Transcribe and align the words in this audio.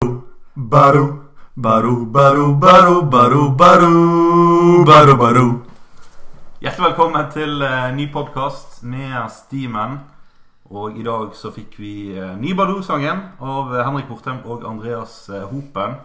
Baro, 0.00 1.04
baru, 1.56 2.06
baru, 2.06 2.54
baru, 2.56 3.02
baru, 3.04 3.50
baru, 3.50 4.84
baru, 4.84 5.16
baru. 5.16 5.46
Hjertelig 6.60 6.86
velkommen 6.86 7.28
til 7.34 7.60
eh, 7.62 7.92
ny 7.92 8.06
podkast 8.12 8.80
med 8.82 9.28
Steamen. 9.28 9.98
Og 10.72 10.96
i 10.96 11.04
dag 11.04 11.36
så 11.36 11.52
fikk 11.52 11.76
vi 11.82 11.92
eh, 12.16 12.32
ny 12.40 12.54
Badoo-sangen 12.56 13.20
av 13.44 13.74
eh, 13.76 13.84
Henrik 13.84 14.08
Bortheim 14.08 14.40
og 14.48 14.64
Andreas 14.64 15.28
eh, 15.28 15.44
Hopen. 15.52 15.98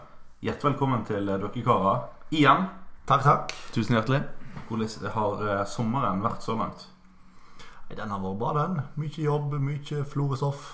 Hjertelig 0.43 0.73
velkommen 0.73 1.07
til 1.07 1.29
eh, 1.29 1.39
dere 1.39 1.65
karer 1.71 2.35
igjen. 2.35 2.67
Takk, 3.07 3.23
takk. 3.23 3.55
Tusen 3.71 3.95
hjertelig. 3.95 4.25
Hvordan 4.67 5.11
har 5.15 5.45
eh, 5.47 5.67
sommeren 5.71 6.23
vært 6.25 6.43
så 6.43 6.59
langt? 6.59 6.89
Den 7.95 8.11
har 8.11 8.19
vært 8.19 8.41
bra, 8.43 8.55
den. 8.59 8.81
Mye 8.99 9.29
jobb, 9.29 9.55
mye 9.55 10.03
florestoff. 10.03 10.73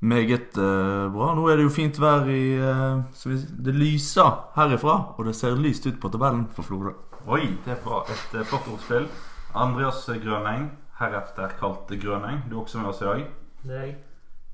Meget 0.00 0.58
uh, 0.58 1.08
bra. 1.12 1.30
Nå 1.34 1.46
er 1.48 1.56
det 1.56 1.64
jo 1.64 1.72
fint 1.72 1.96
vær 2.00 2.26
i 2.28 2.58
uh, 2.60 3.00
så 3.16 3.30
vi, 3.30 3.38
Det 3.64 3.72
lyser 3.74 4.28
herifra, 4.56 4.96
og 5.16 5.24
det 5.24 5.36
ser 5.36 5.56
lyst 5.56 5.86
ut 5.86 6.00
på 6.00 6.10
tabellen 6.12 6.46
for 6.52 6.68
Florø. 6.68 6.92
Oi, 7.26 7.56
det 7.64 7.72
er 7.72 7.80
bra. 7.82 8.02
et 8.04 8.34
eh, 8.36 8.44
flott 8.44 8.68
ordspill. 8.70 9.08
Andreas 9.54 10.04
Grøneng, 10.22 10.68
heretter 11.00 11.56
kalt 11.58 11.88
Grøneng. 11.88 12.44
Du 12.50 12.58
er 12.58 12.62
også 12.62 12.78
med 12.78 12.90
oss 12.90 13.00
i 13.00 13.08
dag. 13.08 13.24
Det 13.62 13.72
er 13.72 13.82
jeg. 13.86 13.96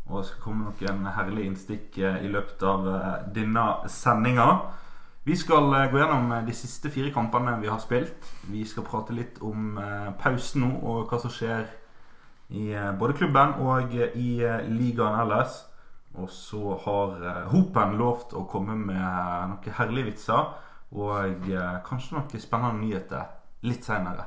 Og 0.07 0.23
det 0.23 0.29
skal 0.29 0.43
komme 0.43 0.71
noen 0.71 1.11
herlige 1.17 1.51
innstikk 1.51 1.99
i 1.99 2.31
løpet 2.31 2.63
av 2.63 2.87
denne 3.35 3.67
sendinga. 3.93 4.47
Vi 5.25 5.37
skal 5.37 5.69
gå 5.93 6.01
gjennom 6.01 6.33
de 6.47 6.55
siste 6.57 6.91
fire 6.91 7.13
kampene 7.15 7.59
vi 7.61 7.71
har 7.71 7.79
spilt. 7.79 8.27
Vi 8.51 8.65
skal 8.67 8.87
prate 8.89 9.15
litt 9.15 9.39
om 9.43 9.79
pausen 10.19 10.65
nå 10.65 10.73
og 10.81 11.13
hva 11.13 11.21
som 11.23 11.31
skjer 11.31 11.69
i 12.53 12.73
eh, 12.73 12.99
både 12.99 13.17
klubben 13.17 13.55
og 13.65 13.95
eh, 13.97 14.17
i 14.17 14.43
eh, 14.45 14.67
ligaen 14.69 15.21
ellers. 15.25 15.63
Og 16.15 16.29
så 16.31 16.77
har 16.85 17.47
Hopen 17.49 17.95
lovt 17.97 18.35
å 18.37 18.45
komme 18.45 18.75
med 18.77 18.99
noen 19.49 19.77
herlige 19.79 20.11
vitser 20.11 20.51
og 20.93 21.47
kanskje 21.87 22.19
noen 22.19 22.43
spennende 22.43 22.83
nyheter 22.83 23.31
litt 23.65 23.89
seinere. 23.89 24.27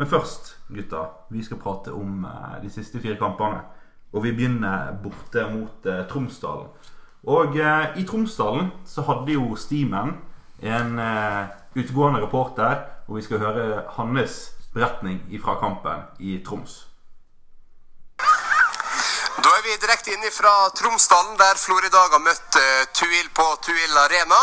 Men 0.00 0.10
først, 0.10 0.56
gutta, 0.66 1.04
vi 1.30 1.44
skal 1.46 1.62
prate 1.62 1.94
om 1.94 2.26
de 2.58 2.72
siste 2.74 2.98
fire 2.98 3.14
kampene. 3.22 3.62
Og 4.10 4.26
vi 4.26 4.34
begynner 4.34 4.98
borte 4.98 5.46
mot 5.54 5.86
Tromsdalen. 6.10 6.74
Og 7.30 7.54
i 7.54 8.02
Tromsdalen 8.02 8.74
så 8.82 9.06
hadde 9.06 9.38
jo 9.38 9.54
Steamen 9.54 10.16
en 10.58 10.98
utegående 11.76 12.26
reporter, 12.26 12.82
og 13.06 13.20
vi 13.20 13.28
skal 13.28 13.46
høre 13.46 13.84
hans 13.94 14.48
beretning 14.74 15.22
fra 15.38 15.60
kampen 15.62 16.08
i 16.18 16.40
Troms. 16.42 16.88
Da 19.40 19.48
er 19.56 19.62
vi 19.64 19.76
direkte 19.80 20.12
inne 20.12 20.30
fra 20.30 20.68
Tromsdalen, 20.76 21.36
der 21.40 21.56
Florida 21.56 22.02
har 22.04 22.20
møtt 22.20 22.56
eh, 22.60 22.82
Tuil 22.92 23.30
på 23.32 23.46
Tuil 23.64 23.96
Arena. 24.04 24.40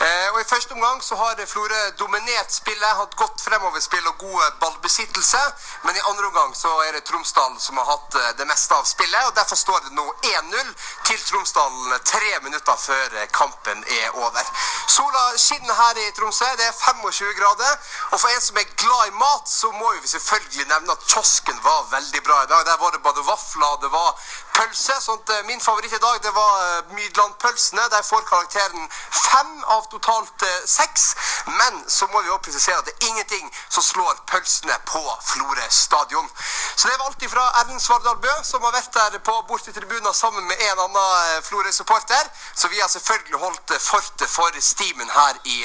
Eh, 0.00 0.28
og 0.32 0.40
I 0.40 0.48
første 0.48 0.72
omgang 0.72 1.02
så 1.04 1.16
har 1.16 1.40
Florø 1.46 1.80
dominert 1.98 2.52
spillet, 2.52 2.96
hatt 3.00 3.16
godt 3.20 3.42
fremoverspill 3.44 4.06
og 4.08 4.16
god 4.22 4.38
eh, 4.46 4.54
ballbesittelse. 4.62 5.40
Men 5.82 5.96
i 5.96 6.04
andre 6.08 6.26
omgang 6.30 6.54
så 6.56 6.70
er 6.86 6.96
det 6.96 7.02
Tromsdalen 7.04 7.60
som 7.60 7.76
har 7.76 7.84
hatt 7.90 8.16
eh, 8.16 8.30
det 8.38 8.46
meste 8.48 8.78
av 8.78 8.88
spillet. 8.88 9.26
og 9.28 9.36
Derfor 9.36 9.60
står 9.60 9.82
det 9.84 9.92
nå 9.98 10.06
1-0 10.30 10.72
til 11.10 11.20
Tromsdalen 11.28 12.00
tre 12.12 12.32
minutter 12.46 12.80
før 12.80 13.18
kampen 13.36 13.84
er 14.00 14.16
over. 14.16 14.48
Sola 14.88 15.24
skinner 15.36 15.76
her 15.82 16.00
i 16.00 16.08
Tromsø. 16.16 16.48
Det 16.56 16.70
er 16.70 16.80
25 16.80 17.36
grader. 17.36 17.76
Og 18.10 18.20
for 18.22 18.32
en 18.32 18.40
som 18.40 18.56
er 18.56 18.72
glad 18.84 19.12
i 19.12 19.18
mat, 19.20 19.52
så 19.52 19.68
må 19.82 19.92
vi 20.00 20.14
selvfølgelig 20.14 20.68
nevne 20.72 20.96
at 20.96 21.04
kiosken 21.12 21.60
var 21.64 21.84
veldig 21.92 22.24
bra 22.24 22.40
i 22.44 22.50
dag. 22.54 22.64
Der 22.70 22.80
var 22.80 22.96
det 22.96 23.04
både 23.04 23.26
vafler, 23.28 23.76
det 23.84 23.92
var 23.92 24.16
pølse. 24.56 24.96
sånn 25.00 25.20
at 25.20 25.46
Min 25.48 25.60
favoritt 25.60 25.92
i 25.92 26.02
dag 26.02 26.20
det 26.24 26.32
var 26.36 26.56
eh, 26.64 26.96
Mydlandpølsene. 26.96 27.84
Der 27.92 28.02
får 28.06 28.24
karakteren 28.32 28.88
fem 29.12 29.52
av 29.76 29.89
totalt 29.90 30.42
eh, 30.42 30.62
seks. 30.66 31.14
Men 31.46 31.84
så 31.86 32.06
må 32.12 32.22
vi 32.22 32.30
også 32.30 32.46
presisere 32.46 32.78
at 32.78 32.88
det 32.88 32.94
er 32.94 33.08
ingenting 33.08 33.50
som 33.68 33.82
slår 33.82 34.22
pølsene 34.30 34.76
på 34.86 35.02
Florø 35.32 35.66
stadion. 35.70 36.30
Så 36.76 36.88
det 36.88 36.98
var 36.98 37.06
alltid 37.06 37.30
fra 37.30 37.46
Erlend 37.60 37.82
Svardal 37.82 38.16
Bø, 38.16 38.34
som 38.44 38.62
har 38.62 38.72
vært 38.76 38.94
der 38.94 39.18
på 39.18 39.34
bortetribunen 39.48 40.14
sammen 40.14 40.46
med 40.46 40.56
en 40.68 40.84
annen 40.86 41.36
eh, 41.36 41.42
Florø-supporter. 41.48 42.30
Så 42.54 42.68
vi 42.68 42.80
har 42.80 42.88
selvfølgelig 42.88 43.38
holdt 43.44 43.76
eh, 43.76 43.84
fortet 43.90 44.30
for 44.30 44.60
stimen 44.60 45.10
her 45.10 45.40
i 45.44 45.58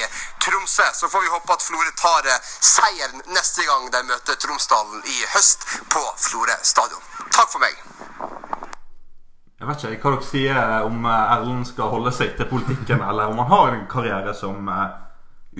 Tromsø. 0.44 0.86
Så 0.94 1.08
får 1.08 1.20
vi 1.20 1.34
håpe 1.34 1.52
at 1.52 1.62
Florø 1.62 1.90
tar 2.00 2.30
seieren 2.60 3.22
neste 3.26 3.64
gang 3.64 3.90
de 3.92 4.02
møter 4.10 4.34
Tromsdalen 4.34 5.02
i 5.04 5.24
høst 5.34 5.68
på 5.90 6.04
Florø 6.28 6.60
stadion. 6.62 7.02
Takk 7.32 7.52
for 7.52 7.58
meg. 7.58 8.55
Jeg 9.56 9.68
vet 9.70 9.84
ikke 9.88 10.10
hva 10.10 10.18
dere 10.18 10.26
sier 10.28 10.84
om 10.84 11.06
eh, 11.08 11.32
Erlend 11.32 11.64
skal 11.64 11.88
holde 11.88 12.10
seg 12.12 12.34
til 12.36 12.48
politikken, 12.50 13.00
eller 13.08 13.32
om 13.32 13.38
han 13.40 13.48
har 13.54 13.72
en 13.72 13.86
karriere 13.88 14.34
som 14.36 14.68
eh, 14.68 14.90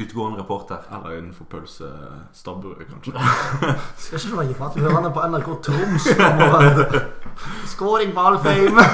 utgående 0.04 0.42
reporter. 0.42 0.82
Eller 0.92 1.16
innenfor 1.16 1.48
pølsestabburet, 1.48 2.90
kanskje. 2.90 3.16
Skal 4.04 4.20
ikke 4.20 4.70
vi 4.74 4.84
hører 4.84 5.00
han 5.00 5.12
på 5.16 5.24
NRK 5.32 5.48
Troms. 5.64 6.04
Skåring 7.72 8.12
på 8.12 8.20
Alfheim. 8.20 8.76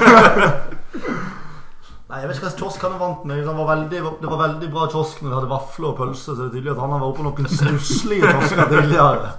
Nei, 2.12 2.18
Jeg 2.20 2.28
vet 2.28 2.36
ikke 2.36 2.46
hva 2.46 2.56
kiosk 2.60 2.82
han 2.86 2.98
vant 3.00 3.22
med. 3.26 3.42
Det 3.42 3.56
var, 3.58 3.68
veldig, 3.72 4.00
det 4.22 4.30
var 4.30 4.40
veldig 4.44 4.68
bra 4.70 4.86
kiosk 4.92 5.22
når 5.24 5.30
de 5.32 5.36
hadde 5.40 5.50
vafler 5.56 5.88
og 5.90 5.98
pølse. 5.98 6.28
Så 6.28 6.38
det 6.38 6.46
er 6.46 6.54
tydelig 6.54 6.76
at 6.76 6.82
han 6.84 6.94
har 6.94 7.02
vært 7.02 7.18
på 7.18 7.26
noen 7.26 7.54
stusslige 7.56 8.30
kiosker 8.36 8.70
tidligere. 8.70 9.34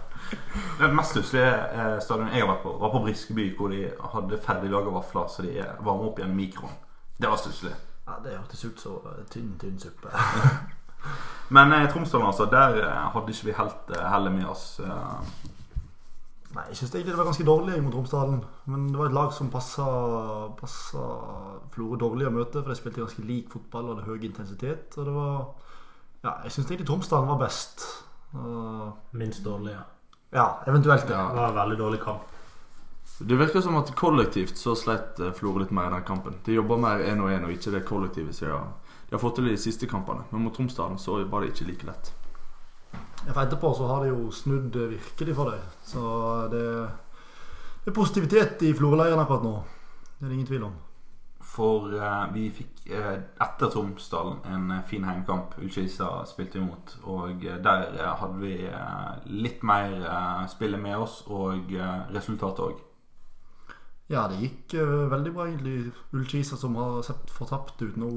Den 0.79 0.95
mest 0.97 1.15
stusslige 1.15 1.49
eh, 1.49 1.97
stadionet 2.03 2.35
jeg 2.37 2.45
har 2.45 2.51
vært 2.53 2.63
på, 2.65 2.75
var 2.81 2.93
på 2.93 3.01
Briskeby, 3.05 3.47
hvor 3.57 3.73
de 3.73 3.87
hadde 4.13 4.41
ferdiglaga 4.45 4.93
vafler 4.97 5.31
så 5.31 5.45
de 5.45 5.55
varmer 5.79 6.11
opp 6.11 6.21
igjen 6.21 6.35
i 6.35 6.39
mikroen. 6.43 6.77
Det 7.17 7.29
var 7.29 7.41
stusslig. 7.41 7.73
Ja, 8.07 8.19
Det 8.23 8.37
hørtes 8.37 8.65
ut 8.65 8.79
som 8.81 9.09
eh, 9.11 9.25
tynn, 9.31 9.53
tynn 9.61 9.79
suppe. 9.79 10.13
Men 11.55 11.73
i 11.75 11.87
Tromsdalen, 11.91 12.27
altså, 12.27 12.45
der 12.51 12.79
eh, 12.83 13.11
hadde 13.13 13.35
ikke 13.35 13.49
vi 13.51 13.57
helt 13.57 13.91
eh, 13.97 14.07
hellet 14.09 14.33
med 14.33 14.47
oss. 14.49 14.79
Eh, 14.79 15.51
Nei, 16.53 16.67
Jeg 16.69 16.77
syns 16.77 16.91
egentlig 16.93 17.13
det 17.15 17.17
var 17.17 17.25
ganske 17.31 17.45
dårlig 17.45 17.83
mot 17.83 17.95
Romsdalen. 17.95 18.43
Men 18.69 18.87
det 18.89 18.99
var 18.99 19.09
et 19.09 19.15
lag 19.17 19.31
som 19.33 19.49
passa, 19.49 19.85
passa 20.59 21.05
Florø 21.73 21.97
dårlig 21.97 22.27
å 22.29 22.33
møte, 22.33 22.61
for 22.61 22.69
de 22.69 22.77
spilte 22.77 23.01
ganske 23.01 23.25
lik 23.25 23.49
fotball 23.53 23.89
og 23.89 23.95
hadde 23.95 24.09
høy 24.11 24.27
intensitet. 24.29 24.97
Og 24.97 25.07
det 25.07 25.15
var 25.15 25.33
Ja, 26.23 26.35
jeg 26.45 26.53
syns 26.53 26.69
egentlig 26.69 26.87
Tromsdalen 26.87 27.27
var 27.27 27.41
best. 27.41 27.81
Uh, 28.33 28.93
Minst 29.11 29.43
dårlig, 29.45 29.73
ja, 29.73 29.81
eventuelt 30.67 31.07
det. 31.07 31.13
Det 31.13 31.39
var 31.39 31.49
en 31.49 31.55
veldig 31.55 31.77
dårlig 31.77 31.99
kamp. 32.01 32.29
Det 33.19 33.35
virker 33.35 33.61
som 33.61 33.75
at 33.77 33.91
kollektivt 33.95 34.57
så 34.57 34.73
sleit 34.75 35.19
eh, 35.21 35.31
Florø 35.37 35.61
litt 35.61 35.71
mer 35.71 35.91
i 35.91 35.93
den 35.93 36.05
kampen. 36.07 36.39
De 36.45 36.55
jobber 36.57 36.81
mer 36.81 37.03
én 37.05 37.21
og 37.21 37.29
én, 37.31 37.45
og 37.45 37.53
ikke 37.53 37.71
det 37.75 37.83
kollektivet 37.87 38.35
som 38.35 38.47
de 38.47 38.53
har, 38.55 38.95
de 39.09 39.15
har 39.15 39.21
fått 39.21 39.37
til 39.37 39.47
i 39.47 39.53
de 39.53 39.61
siste 39.61 39.87
kampene. 39.87 40.25
Men 40.31 40.43
mot 40.43 40.55
Tromsdalen 40.55 40.97
så 40.99 41.19
var 41.29 41.43
det 41.43 41.53
ikke 41.53 41.69
like 41.69 41.87
lett. 41.87 42.11
Ja, 42.93 43.31
For 43.31 43.43
etterpå 43.45 43.73
så 43.77 43.87
har 43.87 44.03
det 44.03 44.09
jo 44.11 44.31
snudd 44.33 44.75
virkelig 44.75 45.35
for 45.37 45.53
dem. 45.53 45.69
Så 45.85 46.01
det, 46.51 46.63
det 47.83 47.93
er 47.93 47.95
positivitet 47.95 48.65
i 48.65 48.73
Florø-leiren 48.75 49.21
akkurat 49.21 49.45
nå. 49.45 49.53
Det 50.17 50.25
er 50.25 50.33
det 50.33 50.39
ingen 50.39 50.49
tvil 50.49 50.67
om. 50.71 50.75
For 51.53 51.91
eh, 51.93 52.21
vi 52.33 52.47
fikk 52.49 52.87
eh, 52.89 53.11
etter 53.45 53.69
Tromsdalen 53.69 54.39
en 54.49 54.71
eh, 54.73 54.85
fin 54.89 55.03
heimkamp. 55.05 55.53
Ullkisa 55.61 56.23
spilte 56.25 56.57
imot. 56.57 56.95
Og 57.05 57.43
der 57.43 57.99
hadde 58.17 58.39
vi 58.41 58.55
litt 59.29 59.61
mer 59.65 59.93
spillet 60.49 60.81
med 60.81 60.97
oss, 60.97 61.21
og 61.29 61.69
resultatet 62.13 62.63
òg. 62.65 62.81
Ja, 64.11 64.25
det 64.29 64.41
gikk 64.41 64.73
veldig 65.11 65.35
bra, 65.35 65.45
egentlig. 65.47 65.93
Ullkisa 66.13 66.57
som 66.59 66.75
har 66.81 66.99
sett 67.05 67.29
fortapt 67.33 67.81
ut 67.85 68.01
nå 68.01 68.09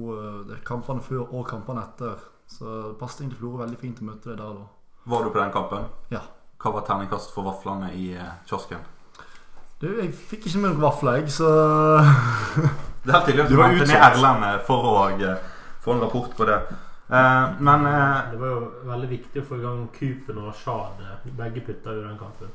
kampene 0.66 1.04
før 1.04 1.28
og 1.28 1.46
kampene 1.48 1.84
etter. 1.84 2.24
Så 2.48 2.64
det 2.64 2.96
passet 3.00 3.24
egentlig 3.24 3.40
Florø 3.42 3.62
veldig 3.64 3.78
fint 3.80 4.00
å 4.02 4.08
møte 4.08 4.32
det 4.32 4.40
der 4.40 4.58
da. 4.62 4.66
Var 5.06 5.22
du 5.22 5.30
på 5.30 5.42
den 5.42 5.54
kampen? 5.54 5.86
Ja. 6.14 6.24
Hva 6.62 6.72
var 6.78 6.88
terningkast 6.88 7.34
for 7.34 7.46
vaflene 7.46 7.92
i 7.94 8.10
kiosken? 8.48 8.82
Du, 9.82 9.90
jeg 9.92 10.14
fikk 10.16 10.48
ikke 10.48 10.62
med 10.62 10.72
noen 10.72 10.84
vafler, 10.86 11.20
jeg, 11.20 11.34
så 11.36 11.50
Det 13.06 13.14
er 13.14 13.24
tydelig 13.26 13.44
at 13.44 13.50
Du 13.52 13.56
var 13.60 13.72
utsatt. 13.76 14.04
Erlend 14.10 14.44
eh, 14.48 14.58
for 14.66 14.90
å 14.90 14.94
eh, 15.14 15.48
få 15.84 15.94
en 15.94 16.04
rapport 16.04 16.36
på 16.36 16.46
det. 16.48 16.58
Eh, 17.08 17.56
men 17.68 17.86
eh, 17.86 18.30
Det 18.32 18.40
var 18.40 18.54
jo 18.54 18.60
veldig 18.90 19.10
viktig 19.14 19.42
å 19.42 19.48
få 19.50 19.58
i 19.60 19.64
gang 19.64 19.84
Kupen 19.94 20.40
og 20.42 20.54
Shad. 20.58 21.02
Begge 21.38 21.62
putta 21.68 21.94
jo 21.94 22.06
den 22.06 22.18
kampen. 22.18 22.54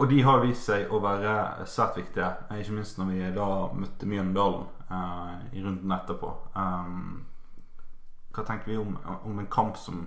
Og 0.00 0.08
de 0.08 0.22
har 0.24 0.40
vist 0.40 0.64
seg 0.64 0.92
å 0.92 1.00
være 1.04 1.66
svært 1.68 1.96
viktige. 2.00 2.28
eh, 2.50 2.60
Ikke 2.62 2.76
minst 2.76 2.98
når 3.00 3.10
vi 3.14 3.32
da 3.36 3.48
møtte 3.76 4.08
Mjøndalen 4.08 4.66
eh, 4.90 5.34
i 5.58 5.64
runden 5.64 5.92
etterpå. 5.96 6.34
Um, 6.56 7.26
hva 8.32 8.44
tenker 8.46 8.70
vi 8.70 8.78
om, 8.80 8.96
om 9.24 9.38
en 9.42 9.48
kamp 9.50 9.76
som 9.76 10.04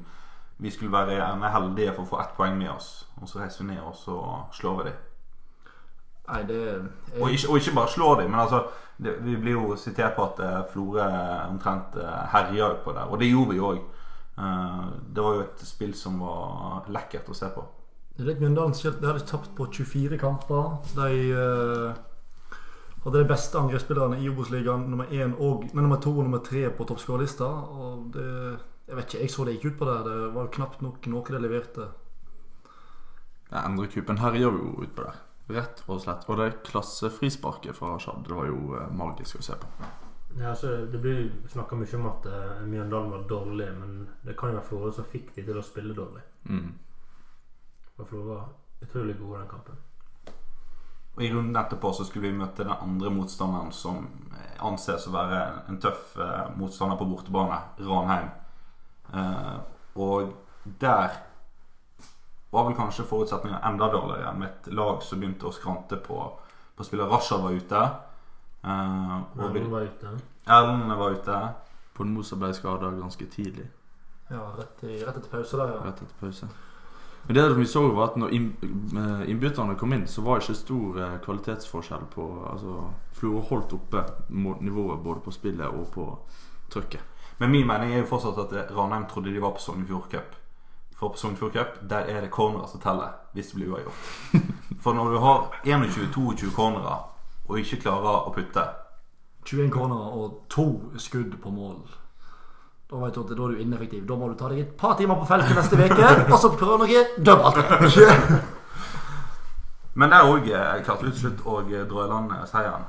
vi 0.63 0.71
skulle 0.71 0.93
være 0.93 1.17
heldige 1.51 1.93
for 1.95 2.05
å 2.05 2.09
få 2.13 2.21
ett 2.21 2.37
poeng 2.37 2.57
med 2.57 2.69
oss, 2.71 3.07
og 3.21 3.27
så 3.27 3.41
reiser 3.41 3.65
vi 3.65 3.73
ned 3.73 3.81
og 3.83 3.95
så 3.97 4.15
slår 4.55 4.77
vi 4.77 4.85
dem? 4.89 5.01
Nei, 6.27 6.43
det 6.47 6.59
Og 7.19 7.31
ikke, 7.31 7.49
og 7.49 7.57
ikke 7.59 7.75
bare 7.75 7.91
slår 7.91 8.21
dem, 8.21 8.31
men 8.31 8.39
altså 8.39 8.63
det, 8.97 9.17
Vi 9.25 9.35
blir 9.35 9.57
jo 9.57 9.75
sitert 9.75 10.15
på 10.15 10.23
at 10.29 10.39
eh, 10.39 10.61
Florø 10.71 11.03
omtrent 11.49 11.97
eh, 11.99 12.19
herja 12.31 12.69
på 12.83 12.93
der, 12.95 13.09
og 13.09 13.19
det 13.19 13.31
gjorde 13.31 13.51
vi 13.51 13.59
òg. 13.59 13.81
det 15.15 15.23
var 15.23 15.33
jo 15.35 15.41
et 15.41 15.59
spill 15.61 15.93
som 15.93 16.19
var 16.19 16.87
lekkert 16.89 17.27
å 17.29 17.35
se 17.37 17.49
på. 17.53 17.61
Det 18.13 18.23
er 18.23 18.31
litt 18.31 18.41
Mjøndalen 18.41 18.73
De 18.73 19.07
hadde 19.07 19.25
tapt 19.25 19.51
på 19.57 19.67
24 19.73 20.17
kamper. 20.17 20.77
De 20.95 21.09
uh, 21.33 21.93
Hadde 23.03 23.19
de 23.19 23.27
beste 23.27 23.59
angrepsspillerne 23.59 24.19
i 24.21 24.29
Obos-ligaen, 24.31 24.85
nummer 24.87 25.09
én 25.11 25.33
og 25.35 25.65
nei, 25.73 25.81
nummer 25.81 25.99
to 25.99 26.13
og 26.13 26.23
nummer 26.23 26.39
tre 26.39 26.69
på 26.71 26.85
toppskårerlista. 26.87 27.49
Jeg 28.87 28.95
vet 28.95 29.09
ikke, 29.09 29.19
jeg 29.25 29.33
så 29.33 29.43
det 29.43 29.57
gikk 29.57 29.73
ut 29.73 29.81
på 29.81 29.89
det. 29.89 29.97
Det 30.05 30.15
var 30.37 30.45
jo 30.45 30.53
knapt 30.55 30.85
nok 30.85 31.09
noe 31.11 31.35
de 31.35 31.41
leverte. 31.43 31.89
Ja, 33.49 33.65
Endre 33.65 33.89
Kupen 33.91 34.21
herjer 34.23 34.47
jo 34.47 34.71
utpå 34.85 35.03
der. 35.03 35.19
Rett 35.47 35.83
og 35.87 35.99
slett. 36.01 36.23
Og 36.29 36.39
det 36.39 36.63
klassefrisparket 36.67 37.75
fra 37.75 37.97
Shad 37.99 38.23
det 38.27 38.35
var 38.35 38.47
jo 38.47 38.77
eh, 38.79 38.89
magisk 38.95 39.41
å 39.41 39.45
se 39.45 39.57
på. 39.59 39.71
Ja, 40.39 40.49
altså, 40.49 40.85
det 40.89 41.01
blir 41.01 41.27
snakka 41.51 41.77
mye 41.77 41.97
om 41.99 42.05
at 42.09 42.25
uh, 42.25 42.61
Mjøndalen 42.65 43.11
var 43.11 43.25
dårlig, 43.29 43.67
men 43.77 44.07
det 44.25 44.33
kan 44.37 44.49
jo 44.49 44.57
være 44.57 44.65
Florø 44.65 44.91
som 44.95 45.05
fikk 45.05 45.35
de 45.35 45.43
til 45.45 45.59
å 45.59 45.65
spille 45.65 45.93
dårlig. 45.93 46.23
Mm. 46.49 46.71
Og 47.99 48.07
Florø 48.07 48.23
var 48.31 48.47
utrolig 48.81 49.17
gode 49.19 49.43
den 49.43 49.51
kampen. 49.51 49.83
Og 51.13 51.21
I 51.21 51.29
runden 51.29 51.59
etterpå 51.59 51.91
så 51.93 52.07
skulle 52.07 52.31
vi 52.31 52.39
møte 52.39 52.65
den 52.65 52.73
andre 52.73 53.11
motstanderen 53.13 53.69
som 53.75 54.07
eh, 54.33 54.55
anses 54.65 55.05
å 55.05 55.13
være 55.13 55.43
en 55.69 55.77
tøff 55.83 56.15
uh, 56.17 56.49
motstander 56.57 56.97
på 56.97 57.09
bortebane, 57.11 57.59
Ranheim. 57.85 58.31
Uh, 59.13 59.59
og 60.01 60.33
der 60.81 61.19
var 62.53 62.67
vel 62.67 62.75
kanskje 62.77 63.05
forutsetningene 63.09 63.61
enda 63.65 63.89
dårligere 63.91 64.33
med 64.37 64.49
et 64.49 64.73
lag 64.77 65.01
som 65.03 65.21
begynte 65.21 65.49
å 65.49 65.53
skrante 65.53 65.97
på, 65.97 66.19
på 66.77 66.85
spiller 66.85 67.09
Rasha 67.09 67.39
var 67.41 67.55
ute. 67.57 67.85
Eh, 68.63 69.15
og 69.37 69.47
Erlend 69.47 69.71
var 69.71 69.87
ute. 69.87 70.11
Erlend 70.45 70.97
var 70.99 71.15
ute. 71.17 71.39
Ponmosa 71.97 72.37
ble 72.37 72.51
skada 72.53 72.91
ganske 72.97 73.25
tidlig. 73.33 73.65
Ja, 74.29 74.43
rett, 74.57 74.83
i, 74.85 74.99
rett 75.01 75.17
etter 75.17 75.31
pause 75.31 75.57
der, 75.57 75.73
ja. 75.73 75.81
Rett 75.87 76.05
etter 76.05 76.19
pause. 76.21 76.49
Men 77.25 77.35
det 77.35 77.47
vi 77.55 77.65
så 77.65 77.87
var 77.87 78.11
at 78.11 78.19
når 78.19 78.33
eh, 78.35 79.25
innbytterne 79.31 79.77
kom 79.79 79.93
inn, 79.95 80.05
så 80.07 80.21
var 80.21 80.39
det 80.39 80.47
ikke 80.47 80.59
stor 80.59 81.01
eh, 81.01 81.17
kvalitetsforskjell 81.23 82.05
på 82.13 82.27
Altså, 82.51 82.77
Florø 83.17 83.41
holdt 83.49 83.73
oppe 83.77 84.03
nivået 84.29 85.03
både 85.03 85.23
på 85.23 85.31
spillet 85.31 85.67
og 85.67 85.87
på 85.93 86.07
trykket. 86.73 87.01
Men 87.39 87.51
min 87.51 87.67
mening 87.67 87.93
er 87.93 88.03
jo 88.03 88.09
fortsatt 88.13 88.41
at 88.45 88.73
Ranheim 88.75 89.07
trodde 89.09 89.33
de 89.33 89.41
var 89.41 89.55
på 89.55 89.63
Sognefjord 89.63 90.09
Cup. 90.11 90.35
For 90.99 91.09
på 91.09 91.17
Sognefjord 91.17 91.53
Cup 91.53 91.81
der 91.89 92.09
er 92.09 92.21
det 92.21 92.31
cornerer 92.31 92.67
som 92.67 92.81
teller 92.83 93.15
hvis 93.33 93.51
det 93.51 93.59
blir 93.59 93.73
uavgjort. 93.73 94.05
For 94.83 94.93
når 94.93 95.09
du 95.09 95.19
har 95.23 95.51
21-22 95.65 96.53
cornerer 96.55 97.09
og 97.49 97.59
ikke 97.59 97.81
klarer 97.83 98.29
å 98.29 98.33
putte 98.35 98.63
21 99.45 99.71
cornerer 99.73 100.15
og 100.17 100.39
to 100.49 100.67
skudd 100.97 101.35
på 101.41 101.51
mål. 101.51 101.83
Da 102.91 102.99
vet 103.01 103.15
du 103.15 103.23
at 103.23 103.31
da 103.33 103.43
er 103.43 103.55
du 103.55 103.61
ineffektiv. 103.63 104.03
Da 104.07 104.15
må 104.15 104.29
du 104.29 104.35
ta 104.39 104.49
deg 104.51 104.59
et 104.63 104.75
par 104.79 104.95
timer 104.99 105.17
på 105.19 105.27
feltet 105.27 105.55
neste 105.57 105.79
uke, 105.79 106.09
og 106.29 106.35
så 106.39 106.51
prøve 106.53 106.77
noe 106.83 107.05
dødball. 107.17 107.57
Men 109.99 110.13
der 110.13 110.29
òg 110.29 110.47
klarte 110.85 111.05
du 111.05 111.11
til 111.11 111.19
slutt 111.19 111.41
å 111.45 111.61
dra 111.65 112.05
i 112.05 112.11
land 112.11 112.35
seieren. 112.49 112.85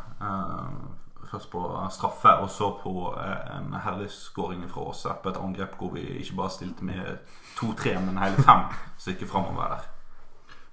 Eh, 1.34 1.38
Først 1.40 1.50
på 1.50 1.88
straffe, 1.90 2.28
og 2.42 2.50
så 2.50 2.69
på 2.82 3.14
eh, 3.19 3.56
en 3.56 3.72
herlig 3.75 4.10
skåring 4.10 4.69
fra 4.70 4.84
Åse 4.90 5.08
på 5.22 5.28
et 5.32 5.36
angrep 5.40 5.75
hvor 5.78 5.90
vi 5.94 6.04
ikke 6.20 6.36
bare 6.36 6.50
stilte 6.50 6.84
med 6.84 7.19
to-tre, 7.58 7.96
men 8.00 8.19
hele 8.19 8.36
fem 8.42 8.69
stykker 8.98 9.26
framover 9.26 9.69
der. 9.75 9.88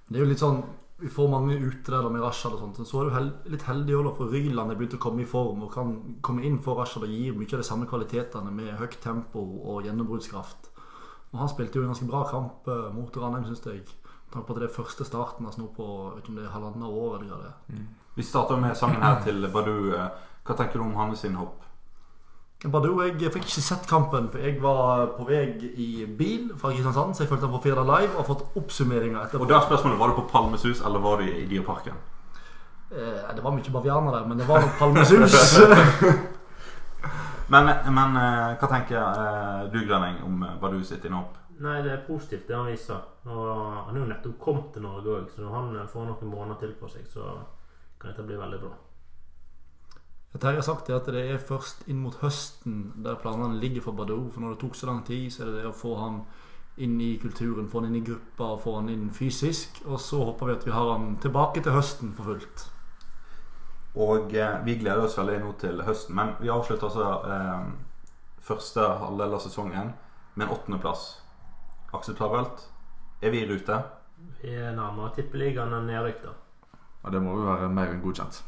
Det 0.08 0.16
er 0.20 0.24
jo 0.24 0.30
litt 0.30 0.42
sånn 0.42 0.62
Vi 1.02 1.08
får 1.10 1.28
mange 1.32 1.56
ute 1.58 1.90
der 1.90 2.08
med 2.14 2.22
Rashad 2.22 2.52
og 2.54 2.60
sånt. 2.60 2.76
Så 2.86 3.00
er 3.00 3.08
du 3.08 3.14
hel 3.16 3.32
litt 3.50 3.64
heldig 3.66 3.96
òg, 3.96 4.16
for 4.16 4.30
Ryland 4.30 4.70
er 4.70 4.76
begynt 4.78 4.94
å 4.94 5.00
komme 5.02 5.22
i 5.24 5.26
form 5.26 5.64
og 5.64 5.72
kan 5.74 5.96
komme 6.22 6.44
inn 6.46 6.60
for 6.62 6.78
Rashad 6.78 7.02
og 7.02 7.10
gi 7.10 7.32
mye 7.34 7.48
av 7.56 7.58
de 7.58 7.66
samme 7.66 7.88
kvalitetene 7.90 8.52
med 8.54 8.76
høyt 8.78 9.00
tempo 9.02 9.42
og 9.66 9.82
gjennombruddskraft. 9.82 10.70
Og 11.32 11.40
Han 11.40 11.48
spilte 11.50 11.80
jo 11.80 11.82
en 11.82 11.90
ganske 11.90 12.06
bra 12.06 12.22
kamp 12.30 12.68
eh, 12.70 12.92
mot 12.94 13.16
Ranheim, 13.16 13.48
syns 13.48 13.66
jeg. 13.66 13.82
Med 13.82 14.30
tanke 14.30 14.46
på 14.46 14.54
at 14.54 14.60
det 14.62 14.68
er 14.68 14.76
første 14.76 15.04
starten 15.04 15.46
altså 15.48 15.64
nå 15.64 15.72
på 15.74 15.88
vet 16.14 16.22
ikke 16.22 16.30
om 16.36 16.38
det 16.38 16.44
er 16.46 16.54
halvannet 16.54 16.86
år. 17.02 17.18
eller 17.20 17.42
det 17.42 17.52
Mm. 17.74 17.88
Vi 18.14 18.22
starter 18.22 18.56
med 18.60 18.76
sangen 18.76 19.02
her 19.02 19.22
til 19.24 19.48
Badu. 19.52 19.96
Hva 20.46 20.56
tenker 20.58 20.80
du 20.80 20.86
om 20.86 20.96
hans 20.98 21.24
innhopp? 21.28 21.58
Badou, 22.62 23.00
jeg 23.02 23.30
fikk 23.34 23.48
ikke 23.48 23.62
sett 23.64 23.88
kampen, 23.90 24.28
for 24.30 24.38
jeg 24.38 24.60
var 24.62 25.08
på 25.16 25.26
vei 25.26 25.42
i 25.82 26.06
bil 26.06 26.52
fra 26.58 26.70
Kristiansand. 26.70 27.16
Så 27.16 27.24
jeg 27.24 27.30
fulgte 27.32 27.48
den 27.48 27.54
på 27.56 27.62
Firda 27.64 27.82
Live 27.82 28.12
og 28.12 28.20
har 28.22 28.28
fått 28.28 28.58
oppsummeringer 28.60 29.24
etterpå. 29.24 29.42
Og 29.42 29.50
da 29.50 29.58
er 29.58 29.66
spørsmålet 29.66 29.98
Var 29.98 30.12
du 30.12 30.18
på 30.20 30.28
Palmesus, 30.30 30.84
eller 30.86 31.02
var 31.02 31.18
du 31.18 31.26
i 31.26 31.46
Dyreparken? 31.50 31.98
Eh, 32.92 33.34
det 33.34 33.42
var 33.42 33.56
mye 33.56 33.74
bavianer 33.74 34.18
der, 34.18 34.28
men 34.28 34.38
det 34.38 34.46
var 34.48 34.62
nok 34.62 34.78
Palmesus. 34.78 35.34
Men, 37.52 37.68
men 37.92 38.16
eh, 38.16 38.52
hva 38.56 38.68
tenker 38.70 38.96
eh, 38.96 39.64
du, 39.72 39.82
Grønning, 39.84 40.22
om 40.24 40.44
eh, 40.46 40.54
Badu 40.60 40.78
sitt 40.88 41.04
innhopp? 41.04 41.34
Nei, 41.60 41.82
det 41.84 41.90
er 41.92 42.06
positivt 42.06 42.46
det 42.48 42.56
han 42.56 42.70
viser. 42.70 43.02
Og 43.28 43.50
han 43.88 43.96
er 43.96 44.00
jo 44.00 44.06
nettopp 44.08 44.38
kommet 44.40 44.70
til 44.72 44.86
Norge 44.86 45.18
òg, 45.18 45.26
så 45.34 45.44
når 45.44 45.52
han 45.58 45.90
får 45.92 46.06
noen 46.08 46.32
måneder 46.32 46.62
til 46.62 46.72
på 46.80 46.88
seg, 46.88 47.04
så 47.12 47.26
kan 48.00 48.14
dette 48.14 48.24
bli 48.24 48.38
veldig 48.40 48.60
bra. 48.62 48.72
Terje 50.40 50.62
har 50.62 50.64
sagt 50.64 50.86
det 50.88 50.96
at 50.96 51.08
det 51.12 51.22
er 51.28 51.42
først 51.44 51.84
inn 51.92 52.00
mot 52.00 52.14
høsten 52.22 52.92
der 53.04 53.18
planene 53.20 53.60
ligger 53.60 53.84
for 53.84 53.96
Badou. 53.96 54.30
For 54.32 54.40
når 54.40 54.54
det 54.54 54.62
tok 54.62 54.78
så 54.78 54.88
lang 54.88 55.02
tid, 55.06 55.28
så 55.30 55.42
er 55.42 55.50
det 55.50 55.60
det 55.60 55.68
å 55.68 55.76
få 55.76 55.92
han 56.00 56.22
inn 56.80 56.96
i 57.04 57.18
kulturen, 57.20 57.68
få 57.68 57.82
han 57.82 57.90
inn 57.90 57.98
i 58.00 58.06
gruppa 58.06 58.54
og 58.54 58.62
få 58.64 58.78
han 58.78 58.88
inn 58.88 59.10
fysisk. 59.12 59.82
Og 59.84 60.00
så 60.00 60.22
håper 60.24 60.48
vi 60.48 60.54
at 60.56 60.66
vi 60.66 60.72
har 60.72 60.92
han 60.94 61.18
tilbake 61.20 61.60
til 61.60 61.76
høsten 61.76 62.14
for 62.16 62.32
fullt. 62.32 62.64
Og 64.00 64.32
eh, 64.32 64.54
vi 64.64 64.78
gleder 64.80 65.04
oss 65.04 65.18
veldig 65.20 65.40
nå 65.42 65.52
til 65.60 65.82
høsten. 65.84 66.16
Men 66.16 66.32
vi 66.40 66.52
avslutter 66.52 66.88
altså 66.88 67.10
eh, 67.28 67.66
første 68.40 68.86
halvdel 69.02 69.36
av 69.36 69.44
sesongen 69.44 69.92
med 70.34 70.46
en 70.46 70.54
åttendeplass. 70.54 71.10
Akseptabelt. 71.92 72.70
Er 73.20 73.36
vi 73.36 73.44
i 73.44 73.50
rute? 73.50 73.82
Vi 74.40 74.54
er 74.56 74.72
nærmere 74.72 75.12
tippeligaen 75.18 75.76
enn 75.76 75.92
nedrykk, 75.92 76.24
da. 76.24 76.32
Og 77.02 77.12
det 77.12 77.20
må 77.20 77.36
jo 77.36 77.44
være 77.50 77.68
mer 77.68 77.92
enn 77.92 78.00
godkjent. 78.00 78.40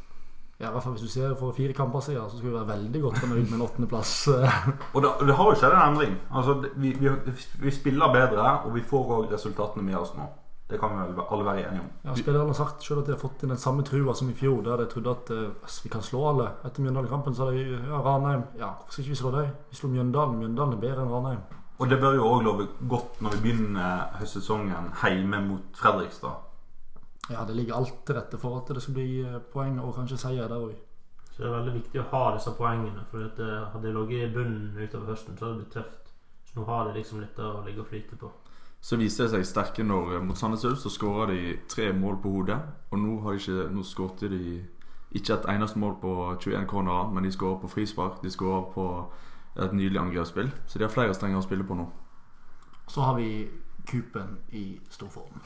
Ja, 0.64 0.70
i 0.70 0.72
hvert 0.72 0.86
fall 0.86 0.94
Hvis 0.96 1.04
du 1.04 1.12
ser 1.12 1.34
for 1.36 1.52
fire 1.52 1.74
kamper 1.76 2.00
siden, 2.00 2.30
så 2.30 2.38
skal 2.38 2.48
vi 2.48 2.54
være 2.54 2.70
veldig 2.70 3.02
godt 3.02 3.18
fornøyd 3.20 3.42
med 3.50 3.58
en 3.58 3.66
åttendeplass. 3.66 4.12
Og 4.94 5.02
det, 5.04 5.10
det 5.28 5.36
har 5.36 5.50
jo 5.50 5.58
skjedd 5.60 5.76
en 5.76 5.82
endring. 5.90 6.14
Altså, 6.32 6.54
vi, 6.80 6.94
vi, 7.00 7.12
vi 7.66 7.74
spiller 7.74 8.14
bedre, 8.14 8.46
og 8.64 8.72
vi 8.74 8.84
får 8.88 9.12
òg 9.18 9.34
resultatene 9.34 9.84
med 9.84 10.00
oss 10.00 10.14
nå. 10.16 10.30
Det 10.70 10.78
kan 10.80 10.94
vi 10.96 11.02
vel 11.12 11.26
alle 11.30 11.44
være 11.44 11.66
enige 11.66 11.80
om. 11.80 11.88
Ja, 12.04 12.14
Spillerne 12.16 12.46
har 12.54 12.56
sagt 12.56 12.84
selv 12.84 13.02
at 13.02 13.06
de 13.06 13.12
har 13.12 13.20
fått 13.20 13.42
inn 13.44 13.52
den 13.52 13.60
samme 13.60 13.84
trua 13.84 14.14
som 14.16 14.30
i 14.32 14.36
fjor, 14.38 14.62
der 14.64 14.80
de 14.80 14.86
trodde 14.88 15.12
at 15.12 15.32
eh, 15.34 15.74
vi 15.84 15.92
kan 15.92 16.02
slå 16.02 16.22
alle. 16.30 16.46
Etter 16.64 16.86
Mjøndalen-kampen 16.86 17.36
sa 17.36 17.50
de 17.52 17.66
ja, 17.66 18.00
Ranheim 18.00 18.46
Ja, 18.56 18.70
hvorfor 18.78 18.96
skal 18.96 19.04
ikke 19.04 19.12
vi 19.12 19.20
slå 19.20 19.34
dem? 19.34 19.52
Vi 19.68 19.76
slo 19.76 19.92
Mjøndalen. 19.92 20.40
Mjøndalen 20.40 20.78
er 20.78 20.80
bedre 20.86 21.04
enn 21.04 21.12
Ranheim. 21.12 21.44
Og 21.78 21.90
det 21.90 22.00
bør 22.00 22.16
jo 22.16 22.30
òg 22.30 22.42
love 22.46 22.66
godt 22.88 23.20
når 23.20 23.36
vi 23.36 23.42
begynner 23.44 24.16
høstsesongen 24.20 24.92
hjemme 25.02 25.42
mot 25.50 25.76
Fredrikstad. 25.76 26.40
Ja, 27.30 27.44
det 27.48 27.56
ligger 27.56 27.74
alt 27.74 28.02
til 28.06 28.18
rette 28.18 28.38
for 28.38 28.58
at 28.60 28.68
det 28.74 28.82
skal 28.84 28.98
bli 28.98 29.22
eh, 29.24 29.40
poeng 29.52 29.78
og 29.80 29.94
kanskje 29.96 30.20
seier 30.20 30.48
der 30.50 30.60
òg. 30.60 30.74
Så 31.30 31.42
det 31.42 31.48
er 31.48 31.56
veldig 31.56 31.74
viktig 31.74 32.00
å 32.02 32.08
ha 32.12 32.24
disse 32.36 32.52
poengene. 32.54 33.04
For 33.10 33.24
at 33.24 33.40
eh, 33.42 33.62
hadde 33.72 33.88
de 33.88 33.94
ligget 33.96 34.28
i 34.28 34.34
bunnen 34.34 34.76
utover 34.76 35.14
høsten, 35.14 35.38
så 35.38 35.46
hadde 35.46 35.56
det 35.56 35.64
blitt 35.64 35.76
tøft. 35.78 36.12
Så 36.44 36.58
nå 36.58 36.66
har 36.68 36.84
de 36.86 36.98
liksom 36.98 37.22
litt 37.24 37.40
å 37.42 37.56
ligge 37.66 37.82
og 37.82 37.88
flyte 37.90 38.20
på. 38.20 38.30
Så 38.84 38.98
viser 39.00 39.24
de 39.24 39.32
seg 39.38 39.48
sterke 39.48 39.86
når 39.86 40.18
eh, 40.18 40.22
mot 40.22 40.38
Sandnes 40.38 40.66
Ulf 40.68 40.84
så 40.84 40.92
skåra 40.92 41.30
de 41.32 41.56
tre 41.72 41.88
mål 41.96 42.20
på 42.22 42.36
hodet. 42.36 42.60
Og 42.92 43.00
nå 43.00 43.18
har 43.24 43.34
de 43.34 43.42
ikke 43.42 43.66
Nå 43.72 43.88
skårte 43.88 44.30
de 44.30 44.60
ikke 45.14 45.34
et 45.38 45.50
eneste 45.54 45.78
mål 45.78 45.98
på 46.02 46.14
21 46.42 46.66
cornerer, 46.68 47.10
men 47.14 47.24
de 47.24 47.32
skårer 47.32 47.60
på 47.62 47.72
frispark. 47.72 48.20
De 48.22 48.30
skårer 48.30 48.70
på 48.74 48.88
et 49.56 49.72
nydelig 49.72 50.00
angrepsspill. 50.02 50.50
Så 50.66 50.78
de 50.78 50.84
har 50.84 50.92
flere 50.92 51.14
strenger 51.14 51.40
å 51.40 51.46
spille 51.46 51.66
på 51.66 51.78
nå. 51.78 51.88
Så 52.90 53.00
har 53.00 53.16
vi 53.16 53.46
Kupen 53.88 54.38
i 54.52 54.80
stor 54.90 55.10
form. 55.12 55.40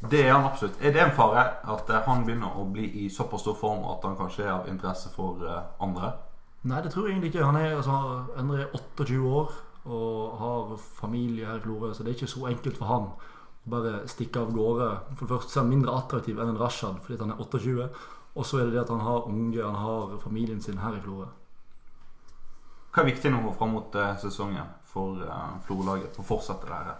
Det 0.00 0.20
er 0.26 0.32
han 0.32 0.44
absolutt. 0.44 0.80
Er 0.80 0.92
det 0.92 1.00
en 1.00 1.14
fare 1.16 1.44
at 1.74 1.90
eh, 1.90 2.02
han 2.06 2.24
begynner 2.26 2.56
å 2.60 2.66
bli 2.68 2.86
i 3.04 3.10
såpass 3.10 3.44
stor 3.44 3.56
form 3.56 3.84
at 3.92 4.04
han 4.04 4.16
kanskje 4.18 4.44
er 4.44 4.52
av 4.56 4.68
interesse 4.68 5.12
for 5.14 5.44
eh, 5.46 5.60
andre? 5.84 6.12
Nei, 6.64 6.80
det 6.82 6.92
tror 6.92 7.06
jeg 7.06 7.14
egentlig 7.14 7.32
ikke. 7.32 7.46
Han 7.46 7.60
er, 7.60 7.76
altså, 7.76 8.24
Endre 8.40 8.64
er 8.64 8.74
28 8.74 9.20
år 9.28 9.54
og 9.84 10.36
har 10.40 10.74
familie 10.80 11.46
her 11.46 11.60
i 11.60 11.64
Florø, 11.64 11.92
så 11.92 12.02
det 12.02 12.12
er 12.12 12.18
ikke 12.18 12.32
så 12.32 12.46
enkelt 12.48 12.78
for 12.80 12.88
han 12.88 13.08
å 13.12 13.70
bare 13.70 14.02
stikke 14.08 14.40
av 14.40 14.52
gårde. 14.56 14.90
For 15.14 15.26
det 15.26 15.32
første 15.34 15.58
er 15.58 15.62
han 15.62 15.72
mindre 15.72 15.96
attraktiv 15.96 16.40
enn 16.40 16.54
en 16.54 16.60
Rashad 16.60 17.00
fordi 17.04 17.20
han 17.20 17.34
er 17.34 17.40
28. 17.40 17.88
Og 18.34 18.46
så 18.48 18.58
er 18.58 18.66
det 18.66 18.74
det 18.74 18.82
at 18.82 18.92
han 18.92 19.04
har 19.04 19.28
unge, 19.30 19.62
han 19.62 19.78
har 19.78 20.16
familien 20.24 20.60
sin 20.62 20.80
her 20.82 20.96
i 20.96 21.02
Florø. 21.04 21.28
Hva 22.94 23.02
er 23.02 23.10
viktig 23.10 23.30
nå 23.30 23.52
fram 23.58 23.74
mot 23.74 23.96
eh, 23.98 24.16
sesongen 24.22 24.72
for 24.86 25.18
uh, 25.18 25.56
Florø-laget 25.66 26.14
for 26.14 26.22
å 26.22 26.28
fortsette 26.28 26.68
det 26.68 26.76
her? 26.78 26.96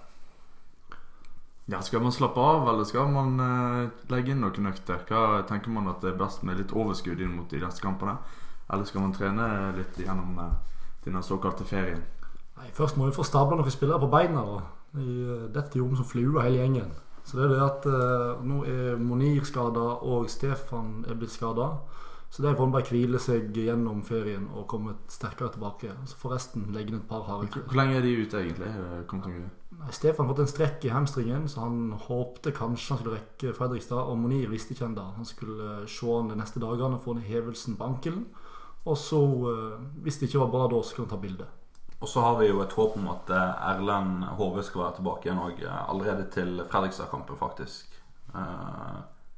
Ja, 1.66 1.80
Skal 1.82 2.02
man 2.04 2.12
slappe 2.12 2.40
av, 2.40 2.68
eller 2.68 2.84
skal 2.84 3.08
man 3.08 3.38
uh, 3.40 3.88
legge 4.12 4.34
inn 4.34 4.42
noen 4.44 4.68
økter? 4.68 4.98
Hva 5.08 5.42
tenker 5.48 5.72
man 5.72 5.88
at 5.88 6.02
det 6.04 6.10
er 6.12 6.18
best 6.20 6.42
med 6.44 6.58
litt 6.60 6.74
overskudd 6.76 7.22
inn 7.24 7.32
mot 7.38 7.48
de 7.48 7.62
neste 7.62 7.80
kampene? 7.80 8.18
Eller 8.68 8.84
skal 8.84 9.00
man 9.00 9.14
trene 9.16 9.46
litt 9.78 9.96
gjennom 9.96 10.36
uh, 10.36 10.50
denne 11.06 11.22
såkalte 11.24 11.64
ferien? 11.64 12.02
Nei, 12.58 12.68
Først 12.76 12.98
må 13.00 13.08
vi 13.08 13.16
få 13.16 13.24
stabla 13.24 13.56
noen 13.56 13.72
spillere 13.72 14.02
på 14.02 14.12
beina. 14.12 14.44
da. 14.44 14.60
De 14.94 15.08
eh, 15.24 15.48
detter 15.54 15.80
jo 15.80 15.88
om 15.88 15.96
som 15.98 16.06
fluer 16.06 16.44
hele 16.44 16.60
gjengen. 16.60 16.92
Så 17.24 17.38
det 17.38 17.46
er 17.46 17.54
det 17.54 17.64
at 17.64 17.86
uh, 17.88 18.44
nå 18.44 18.60
er 18.68 19.00
Monir 19.00 19.48
skada, 19.48 19.86
og 20.04 20.28
Stefan 20.30 21.00
er 21.08 21.16
blitt 21.16 21.32
skada. 21.32 21.70
Så 22.34 22.42
der 22.42 22.56
får 22.56 22.66
han 22.66 22.72
bare 22.74 22.90
hvile 22.90 23.18
seg 23.22 23.52
gjennom 23.54 24.00
ferien 24.02 24.48
og 24.50 24.64
komme 24.66 24.96
sterkere 25.06 25.52
tilbake. 25.54 25.92
Så 26.10 26.16
forresten 26.18 26.64
legge 26.74 26.90
inn 26.90 26.98
et 26.98 27.06
par 27.06 27.22
harde 27.28 27.46
Hvor 27.46 27.62
hvor 27.68 27.78
lenge 27.78 28.00
er 28.00 28.02
de 28.02 28.14
ute, 28.24 28.40
egentlig? 28.40 28.72
Noe? 29.20 29.44
Nei, 29.78 29.92
Stefan 29.94 30.26
har 30.26 30.32
fått 30.32 30.42
en 30.42 30.50
strekk 30.50 30.86
i 30.88 30.90
hamstringen, 30.90 31.46
så 31.46 31.62
han 31.62 31.92
håpte 32.08 32.50
kanskje 32.56 32.96
han 32.96 33.00
skulle 33.00 33.20
rekke 33.20 33.54
Fredrikstad. 33.54 34.10
Og 34.10 34.18
Monir 34.18 34.50
visste 34.50 34.74
ikke 34.74 34.88
ennå. 34.88 35.06
Han 35.14 35.30
skulle 35.30 35.84
se 35.86 36.10
han 36.10 36.32
de 36.32 36.40
neste 36.42 36.62
dagene 36.64 36.98
og 36.98 37.06
få 37.06 37.14
ned 37.14 37.30
hevelsen 37.30 37.78
på 37.78 37.92
ankelen. 37.92 38.26
Og 38.84 38.98
så, 38.98 39.22
eh, 39.54 39.78
hvis 40.02 40.18
det 40.18 40.28
ikke 40.28 40.42
var 40.42 40.54
bra 40.56 40.66
da, 40.74 40.82
så 40.82 40.96
kunne 40.96 41.06
han 41.06 41.14
ta 41.14 41.22
bilde. 41.22 41.46
Og 42.00 42.08
så 42.08 42.20
har 42.20 42.38
vi 42.40 42.50
jo 42.50 42.60
et 42.66 42.72
håp 42.72 42.96
om 42.98 43.08
at 43.14 43.30
eh, 43.30 43.70
Erlend 43.70 44.26
Hove 44.42 44.66
skal 44.66 44.88
være 44.88 44.96
tilbake 44.98 45.30
igjen 45.30 45.44
eh, 45.70 45.82
allerede 45.88 46.26
til 46.34 46.64
Fredrikstad-kampen, 46.66 47.38
faktisk. 47.38 47.94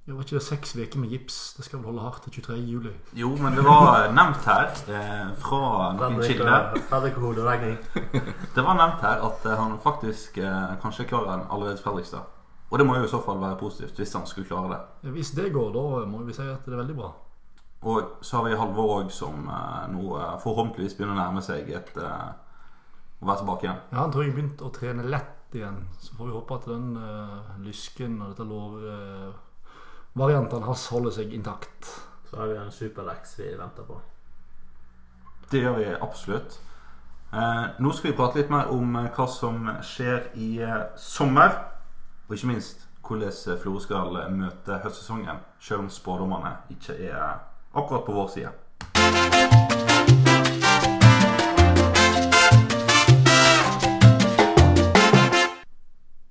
Eh, 0.07 0.13
Det 0.13 0.15
var 0.15 0.23
ikke 0.23 0.37
det 0.39 0.43
seks 0.43 0.77
uker 0.77 0.99
med 0.99 1.11
gips. 1.11 1.55
Det 1.57 1.65
skal 1.65 1.79
vel 1.79 1.87
holde 1.87 2.03
hardt 2.03 2.23
til 2.23 2.33
23. 2.33 2.57
juli. 2.57 2.93
jo, 3.15 3.37
men 3.37 3.53
det 3.53 3.65
var 3.65 4.13
nevnt 4.13 4.45
her 4.47 4.71
eh, 4.89 5.35
fra 5.43 5.93
noen 5.99 6.23
kilder 6.23 6.75
Det 8.55 8.65
var 8.65 8.75
nevnt 8.79 9.01
her 9.03 9.25
at 9.27 9.47
eh, 9.47 9.57
han 9.59 9.79
faktisk 9.83 10.39
eh, 10.39 10.77
kanskje 10.83 11.09
klarer 11.11 11.35
en 11.35 11.47
allerede 11.51 11.83
Fredrikstad. 11.83 12.23
Og 12.71 12.79
det 12.79 12.87
må 12.87 12.97
jo 12.97 13.05
i 13.05 13.09
så 13.09 13.21
fall 13.23 13.39
være 13.41 13.59
positivt 13.59 13.99
hvis 13.99 14.13
han 14.15 14.27
skulle 14.27 14.47
klare 14.47 14.69
det. 14.73 14.81
Ja, 15.03 15.11
Hvis 15.11 15.31
det 15.31 15.53
går, 15.53 15.71
da 15.75 16.07
må 16.07 16.23
vi 16.27 16.33
si 16.35 16.43
at 16.43 16.65
det 16.67 16.75
er 16.75 16.83
veldig 16.83 16.97
bra. 16.97 17.13
Og 17.87 18.03
så 18.23 18.37
har 18.37 18.45
vi 18.49 18.57
Halvor 18.57 18.97
òg, 19.01 19.11
som 19.11 19.47
eh, 19.49 19.87
nå 19.93 20.17
eh, 20.19 20.39
forhåpentligvis 20.43 20.95
begynner 20.99 21.15
å 21.15 21.21
nærme 21.25 21.43
seg 21.43 21.71
et 21.71 21.91
eh, 21.99 22.29
å 23.23 23.27
være 23.27 23.43
tilbake 23.43 23.67
igjen. 23.67 23.83
Ja, 23.93 23.99
Han 24.05 24.13
tror 24.13 24.25
jeg 24.25 24.35
begynte 24.35 24.67
å 24.67 24.73
trene 24.75 25.07
lett 25.07 25.55
igjen. 25.55 25.83
Så 26.03 26.15
får 26.19 26.27
vi 26.31 26.35
håpe 26.37 26.55
at 26.59 26.67
den 26.69 26.89
lysken 27.65 28.19
og 28.21 28.33
dette 28.35 28.45
lårvarianten 30.17 30.63
hans 30.63 30.87
holder 30.89 31.11
seg 31.13 31.33
intakt. 31.35 31.89
Så 32.31 32.37
har 32.37 32.47
vi 32.47 32.57
en 32.57 32.73
Super-Lex 32.73 33.39
vi 33.39 33.51
venter 33.59 33.85
på. 33.85 34.01
Det 35.51 35.61
gjør 35.61 35.77
vi 35.77 35.91
absolutt. 36.01 36.61
Eh, 37.33 37.65
nå 37.79 37.93
skal 37.93 38.11
vi 38.11 38.17
prate 38.17 38.41
litt 38.41 38.51
mer 38.51 38.73
om 38.73 38.97
eh, 38.97 39.11
hva 39.13 39.27
som 39.29 39.69
skjer 39.85 40.31
i 40.41 40.57
eh, 40.65 40.87
sommer. 40.97 41.53
Og 42.27 42.35
ikke 42.35 42.49
minst 42.55 42.87
hvordan 43.05 43.29
eh, 43.29 43.61
Florø 43.61 43.83
skal 43.85 44.17
eh, 44.23 44.33
møte 44.33 44.81
høstsesongen, 44.83 45.45
selv 45.61 45.85
om 45.85 45.91
spådommene 45.93 46.57
ikke 46.73 46.97
er 47.11 47.37
akkurat 47.77 48.07
på 48.09 48.17
vår 48.17 48.33
side. 48.33 48.57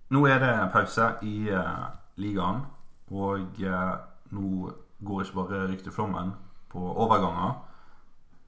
Nå 0.10 0.26
er 0.26 0.40
det 0.42 0.56
pause 0.74 1.14
i 1.22 1.52
eh, 1.54 1.86
ligaen, 2.18 2.66
og 3.12 3.62
eh, 3.62 3.94
nå 4.34 4.72
går 5.06 5.24
ikke 5.24 5.38
bare 5.38 5.64
rykteflommen 5.70 6.34
på 6.72 6.82
overganger, 7.06 7.56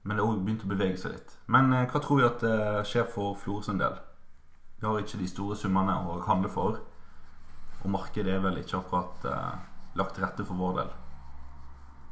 men 0.02 0.16
det 0.16 0.24
har 0.24 0.32
òg 0.32 0.44
begynt 0.44 0.64
å 0.64 0.70
bevege 0.70 0.98
seg 1.00 1.14
litt. 1.14 1.34
Men 1.46 1.72
eh, 1.72 1.86
hva 1.90 2.00
tror 2.02 2.20
vi 2.20 2.26
at 2.28 2.44
eh, 2.48 2.80
skjer 2.88 3.06
for 3.12 3.36
Florø 3.38 3.62
sin 3.66 3.78
del? 3.80 3.98
Vi 4.78 4.86
har 4.86 4.98
ikke 5.02 5.18
de 5.20 5.28
store 5.28 5.56
summene 5.58 5.94
å 6.06 6.20
handle 6.26 6.50
for, 6.52 6.80
og 7.82 7.90
markedet 7.92 8.34
er 8.34 8.42
vel 8.42 8.58
ikke 8.62 8.80
akkurat 8.80 9.28
eh, 9.28 9.54
lagt 9.98 10.16
til 10.16 10.24
rette 10.26 10.46
for 10.46 10.58
vår 10.58 10.80
del. 10.82 10.90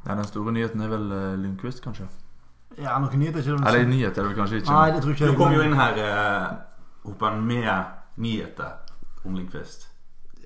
Ja, 0.07 0.15
Den 0.15 0.27
store 0.29 0.53
nyheten 0.55 0.81
er 0.81 0.91
vel 0.93 1.11
eh, 1.11 1.35
Lundqvist, 1.41 1.83
kanskje? 1.83 2.07
Ja, 2.77 2.97
noen 3.01 3.19
nyheter 3.19 3.41
er 3.41 3.55
ikke 3.57 3.69
Eller 3.71 3.87
nyhet 3.89 4.11
er 4.17 4.21
det 4.21 4.29
vel 4.29 4.37
kanskje 4.37 4.59
ikke? 4.61 4.73
Nei, 4.75 4.89
det 4.93 5.01
tror 5.03 5.15
ikke 5.15 5.29
Du 5.31 5.37
kom 5.39 5.55
jo 5.55 5.63
inn 5.65 5.75
her, 5.79 6.01
eh, 6.03 6.49
Hopen, 7.07 7.39
med 7.47 8.19
nyheter 8.21 9.25
om 9.25 9.35
Lindqvist. 9.35 9.87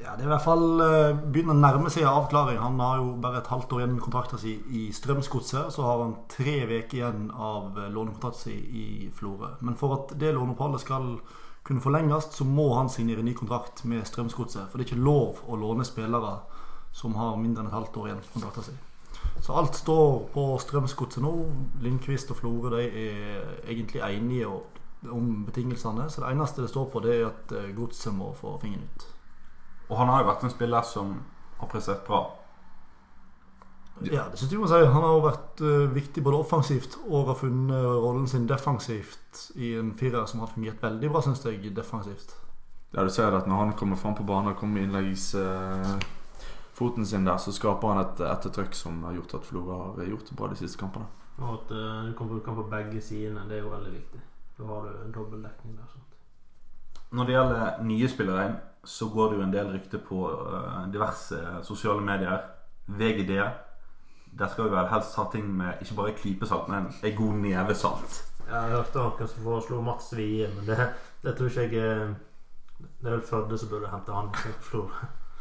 Ja, 0.04 0.16
Det 0.16 0.24
er 0.24 0.30
i 0.30 0.32
hvert 0.32 0.46
fall 0.46 0.82
eh, 0.82 1.20
begynner 1.34 1.54
å 1.54 1.62
nærme 1.62 1.90
seg 1.94 2.08
avklaring. 2.10 2.58
Han 2.58 2.80
har 2.82 2.98
jo 2.98 3.12
bare 3.22 3.42
et 3.42 3.50
halvt 3.52 3.74
år 3.76 3.84
igjen 3.84 3.94
med 3.94 4.02
kontrakten 4.02 4.42
sin 4.42 4.64
i 4.74 4.88
Strømsgodset. 4.98 5.70
Så 5.76 5.86
har 5.86 6.02
han 6.02 6.16
tre 6.32 6.56
uker 6.66 6.98
igjen 6.98 7.28
av 7.32 7.78
eh, 7.78 7.92
lånekontrakten 7.94 8.42
sin 8.48 8.64
i 8.82 9.12
Florø. 9.14 9.52
Men 9.62 9.78
for 9.78 10.00
at 10.00 10.16
det 10.18 10.34
låneoppholdet 10.34 10.82
skal 10.82 11.12
kunne 11.68 11.84
forlenges, 11.84 12.32
så 12.34 12.48
må 12.50 12.72
han 12.80 12.90
signere 12.90 13.22
ny 13.22 13.36
kontrakt 13.38 13.84
med 13.86 14.08
Strømsgodset. 14.10 14.72
For 14.72 14.82
det 14.82 14.88
er 14.88 14.90
ikke 14.90 15.06
lov 15.06 15.44
å 15.46 15.60
låne 15.62 15.86
spillere 15.86 16.40
som 16.98 17.14
har 17.20 17.38
mindre 17.38 17.62
enn 17.62 17.70
et 17.70 17.78
halvt 17.78 18.02
år 18.02 18.10
igjen 18.10 18.26
av 18.26 18.34
kontrakten 18.34 18.72
sin. 18.72 18.82
Så 19.46 19.54
alt 19.54 19.78
står 19.78 20.20
på 20.34 20.48
Strømsgodset 20.66 21.22
nå. 21.22 21.36
Lindqvist 21.86 22.34
og 22.34 22.42
Florø 22.42 22.82
er 22.82 23.70
egentlig 23.70 24.02
enige 24.02 24.50
om 25.14 25.32
betingelsene. 25.46 26.10
Så 26.10 26.26
det 26.26 26.34
eneste 26.34 26.66
det 26.66 26.74
står 26.74 26.90
på, 26.90 27.06
det 27.06 27.20
er 27.20 27.26
at 27.30 27.58
eh, 27.58 27.74
godset 27.78 28.18
må 28.18 28.34
få 28.42 28.58
fingeren 28.66 28.90
ut. 28.90 29.11
Og 29.92 29.98
han 30.00 30.10
har 30.10 30.22
jo 30.22 30.30
vært 30.32 30.46
en 30.48 30.54
spiller 30.54 30.86
som 30.88 31.18
har 31.60 31.70
prestert 31.72 32.06
bra. 32.08 32.22
Ja, 34.08 34.24
det 34.32 34.40
synes 34.40 34.54
jeg 34.54 34.62
må 34.62 34.70
si. 34.70 34.80
Han 34.80 35.04
har 35.04 35.12
jo 35.14 35.26
vært 35.26 35.62
uh, 35.62 35.92
viktig 35.94 36.24
både 36.26 36.40
offensivt 36.42 36.96
og 37.04 37.28
har 37.30 37.38
funnet 37.38 37.84
rollen 38.02 38.26
sin 38.30 38.48
defensivt 38.50 39.44
i 39.62 39.76
en 39.78 39.92
firer 39.98 40.26
som 40.30 40.42
har 40.42 40.50
fungert 40.50 40.82
veldig 40.82 41.12
bra, 41.12 41.22
syns 41.22 41.44
jeg, 41.46 41.76
defensivt. 41.76 42.34
Ja, 42.96 43.04
du 43.04 43.12
ser 43.14 43.36
at 43.36 43.48
når 43.48 43.66
han 43.66 43.76
kommer 43.78 44.00
fram 44.00 44.16
på 44.18 44.26
banen 44.28 44.52
og 44.52 44.58
kommer 44.60 44.82
innleggsfoten 44.82 46.02
foten 46.82 47.06
sin 47.06 47.28
der, 47.28 47.38
så 47.38 47.54
skaper 47.54 47.94
han 47.94 48.02
et 48.02 48.24
ettertrykk 48.26 48.74
som 48.76 49.04
har 49.06 49.14
gjort 49.14 49.36
at 49.38 49.46
Florø 49.46 49.78
har 50.00 50.08
gjort 50.08 50.32
det 50.32 50.38
bra 50.40 50.50
de 50.50 50.58
siste 50.64 50.80
kampene. 50.82 51.06
Og 51.38 51.54
at 51.60 51.76
uh, 51.76 52.08
du 52.08 52.16
kan 52.18 52.32
bruke 52.32 52.48
den 52.48 52.58
på 52.58 52.68
begge 52.72 53.02
sidene, 53.06 53.46
det 53.50 53.60
er 53.60 53.64
jo 53.68 53.76
veldig 53.76 53.94
viktig. 53.94 54.24
Da 54.58 54.72
har 54.72 54.88
du 54.88 55.06
en 55.06 55.14
dobbeltdekning 55.14 55.78
der. 55.78 55.92
sant? 55.94 57.04
Når 57.12 57.28
det 57.28 57.36
gjelder 57.36 57.84
nye 57.84 58.10
spillere, 58.10 58.50
så 58.84 59.10
går 59.10 59.30
det 59.30 59.38
jo 59.38 59.44
en 59.44 59.54
del 59.54 59.70
rykter 59.76 60.02
på 60.08 60.24
eh, 60.32 60.88
diverse 60.94 61.38
sosiale 61.64 62.02
medier. 62.02 62.40
VGD. 62.88 63.32
Der 64.40 64.48
skal 64.48 64.64
vi 64.64 64.76
vel 64.76 64.88
helst 64.90 65.16
ha 65.16 65.28
ting 65.32 65.48
med 65.58 65.82
ikke 65.82 65.96
bare 65.96 66.18
klypesalt, 66.18 66.68
men 66.68 66.90
en 67.04 67.16
god 67.16 67.34
neve 67.34 67.76
salt. 67.76 68.24
Jeg 68.48 68.74
hørte 68.74 69.00
noen 69.00 69.30
som 69.30 69.44
foreslo 69.46 69.82
Mats 69.86 70.12
Wie, 70.18 70.48
men 70.56 70.68
det, 70.68 70.88
det 71.24 71.36
tror 71.38 71.52
ikke 71.52 71.62
jeg 71.62 71.76
eh, 71.78 72.14
Det 72.82 73.08
er 73.08 73.16
vel 73.16 73.22
Førde 73.26 73.58
som 73.58 73.70
burde 73.70 73.92
hente 73.92 74.12
han. 74.12 74.32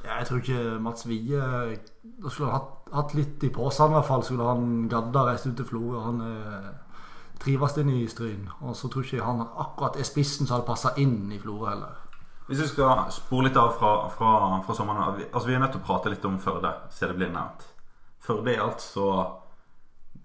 Ja, 0.05 0.19
jeg 0.19 0.27
tror 0.27 0.39
ikke 0.39 0.79
Mats 0.81 1.09
Wie 1.09 1.37
Da 1.37 2.29
skulle 2.29 2.51
han 2.51 2.61
hatt, 2.61 2.93
hatt 2.93 3.15
litt 3.15 3.43
i 3.45 3.51
posen, 3.53 3.91
i 3.91 3.97
hvert 3.97 4.09
fall. 4.09 4.23
Skulle 4.25 4.47
han 4.49 4.89
gadda 4.89 5.25
reist 5.27 5.47
ut 5.47 5.57
til 5.57 5.67
Florø. 5.67 6.05
Han 6.05 6.21
eh, 6.27 6.71
trives 7.41 7.79
inn 7.81 7.91
i 7.95 8.07
Stryn. 8.09 8.49
Og 8.61 8.77
så 8.77 8.89
tror 8.89 9.05
ikke 9.05 9.25
han 9.25 9.43
akkurat 9.49 9.97
er 9.97 10.09
spissen 10.09 10.47
som 10.47 10.59
hadde 10.59 10.69
passa 10.69 10.95
inn 11.01 11.33
i 11.33 11.41
Florø 11.41 11.73
heller. 11.73 12.10
Hvis 12.51 12.61
vi 12.65 12.67
skal 12.73 13.05
spore 13.15 13.47
litt 13.47 13.57
av 13.61 13.77
fra, 13.79 13.91
fra, 14.11 14.31
fra 14.67 14.75
sommeren 14.75 15.17
vi- 15.21 15.29
Altså 15.31 15.47
Vi 15.47 15.55
er 15.55 15.61
nødt 15.63 15.71
til 15.77 15.81
å 15.81 15.87
prate 15.87 16.11
litt 16.11 16.25
om 16.27 16.39
Førde, 16.43 16.73
siden 16.91 17.13
det 17.13 17.19
blir 17.21 17.31
nevnt. 17.35 17.63
Førde 18.21 18.51
er 18.57 18.65
altså 18.65 19.05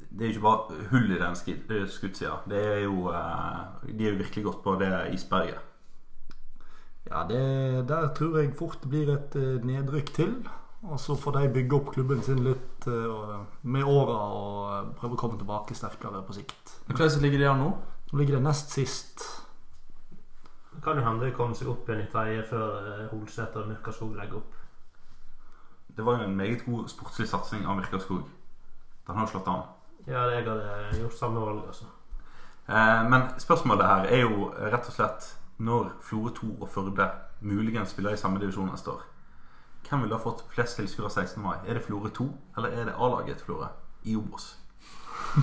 Det 0.09 0.23
er 0.25 0.31
jo 0.31 0.33
ikke 0.33 0.47
bare 0.47 0.87
hull 0.89 1.11
i 1.11 1.19
den 1.19 1.35
eh, 1.35 1.87
skuttsida. 1.91 2.39
Det 2.49 2.61
er 2.65 2.83
jo 2.87 3.09
eh, 3.11 3.61
De 3.93 4.07
er 4.07 4.11
jo 4.15 4.17
virkelig 4.23 4.43
godt 4.45 4.63
på 4.63 4.75
det 4.79 4.91
isberget. 5.13 5.59
Ja, 7.11 7.23
det, 7.29 7.87
der 7.87 8.07
tror 8.17 8.39
jeg 8.39 8.55
fort 8.57 8.79
det 8.81 8.89
blir 8.89 9.11
et 9.13 9.35
eh, 9.35 9.61
nedrykk 9.65 10.13
til. 10.15 10.35
Og 10.85 10.99
så 10.99 11.15
får 11.17 11.31
de 11.39 11.49
bygge 11.53 11.75
opp 11.77 11.93
klubben 11.93 12.21
sin 12.23 12.43
litt 12.45 12.85
med 13.65 13.83
åra 13.89 14.17
og 14.37 14.91
prøve 14.99 15.13
å 15.15 15.17
komme 15.17 15.37
tilbake 15.39 15.73
sterkere 15.73 16.21
på 16.27 16.33
sikt. 16.37 16.75
Hvordan 16.87 17.21
ligger 17.25 17.39
de 17.41 17.47
an 17.49 17.57
nå? 17.63 17.69
Nå 18.11 18.19
ligger 18.19 18.37
det 18.37 18.43
nest 18.45 18.69
sist. 18.69 19.23
Det 20.85 20.91
kan 20.91 20.99
jo 21.01 21.09
hende 21.09 21.25
de 21.25 21.33
kommer 21.33 21.57
seg 21.57 21.69
opp 21.71 21.87
igjen 21.89 22.03
i 22.03 22.09
tredje 22.13 22.41
før 22.45 22.73
eh, 22.91 23.05
Holsæter 23.09 23.63
og 23.63 23.69
Myrkaskog 23.71 24.11
legger 24.19 24.37
opp. 24.37 24.51
Det 25.97 26.05
var 26.05 26.19
jo 26.19 26.27
en 26.27 26.35
meget 26.37 26.61
god 26.65 26.91
sportslig 26.93 27.25
satsing 27.31 27.65
av 27.65 27.79
Myrkaskog. 27.79 28.27
Den 29.07 29.17
har 29.17 29.25
jo 29.25 29.31
slått 29.31 29.49
an. 29.49 29.63
Ja, 30.05 30.27
jeg 30.29 30.45
hadde 30.45 30.99
gjort 30.99 31.17
samme 31.17 31.41
valg, 31.41 31.65
altså. 31.65 31.89
Eh, 32.69 33.01
men 33.09 33.27
spørsmålet 33.41 33.89
her 33.95 34.11
er 34.13 34.23
jo 34.27 34.51
rett 34.53 34.93
og 34.93 34.97
slett 34.99 35.31
når 35.57 35.89
Florø 36.05 36.37
2 36.37 36.53
og 36.53 36.69
Førde 36.77 37.11
muligens 37.41 37.97
spiller 37.97 38.13
i 38.13 38.21
samme 38.21 38.45
divisjon 38.45 38.69
neste 38.69 38.93
år. 38.93 39.01
Hvem 39.89 40.05
ville 40.05 40.19
ha 40.19 40.21
fått 40.21 40.45
flest 40.53 40.77
tilskuere 40.77 41.09
16. 41.09 41.41
mai? 41.41 41.55
Er 41.65 41.79
det 41.79 41.87
Florø 41.89 42.13
2, 42.13 42.33
eller 42.59 42.69
er 42.69 42.91
det 42.91 42.99
A-laget 42.99 43.41
Florø 43.41 43.73
i 44.03 44.15
Obos? 44.21 44.51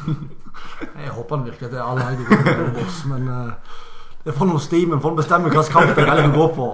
Jeg 1.02 1.16
håper 1.18 1.48
virkelig 1.50 1.66
at 1.66 1.72
det 1.72 1.82
er 1.82 1.88
A-laget 1.90 2.30
i 2.30 2.70
Obos, 2.70 3.06
men 3.10 3.26
eh, 3.40 3.80
det 4.24 4.34
får 4.36 4.48
noe 4.48 4.62
steam, 4.62 4.92
men 4.92 5.02
får 5.02 5.16
bestemme 5.18 5.50
hvilken 5.50 5.72
kamp 5.72 5.90
jeg 5.90 6.06
velger 6.06 6.28
å 6.28 6.36
gå 6.36 6.46
på. 6.56 6.68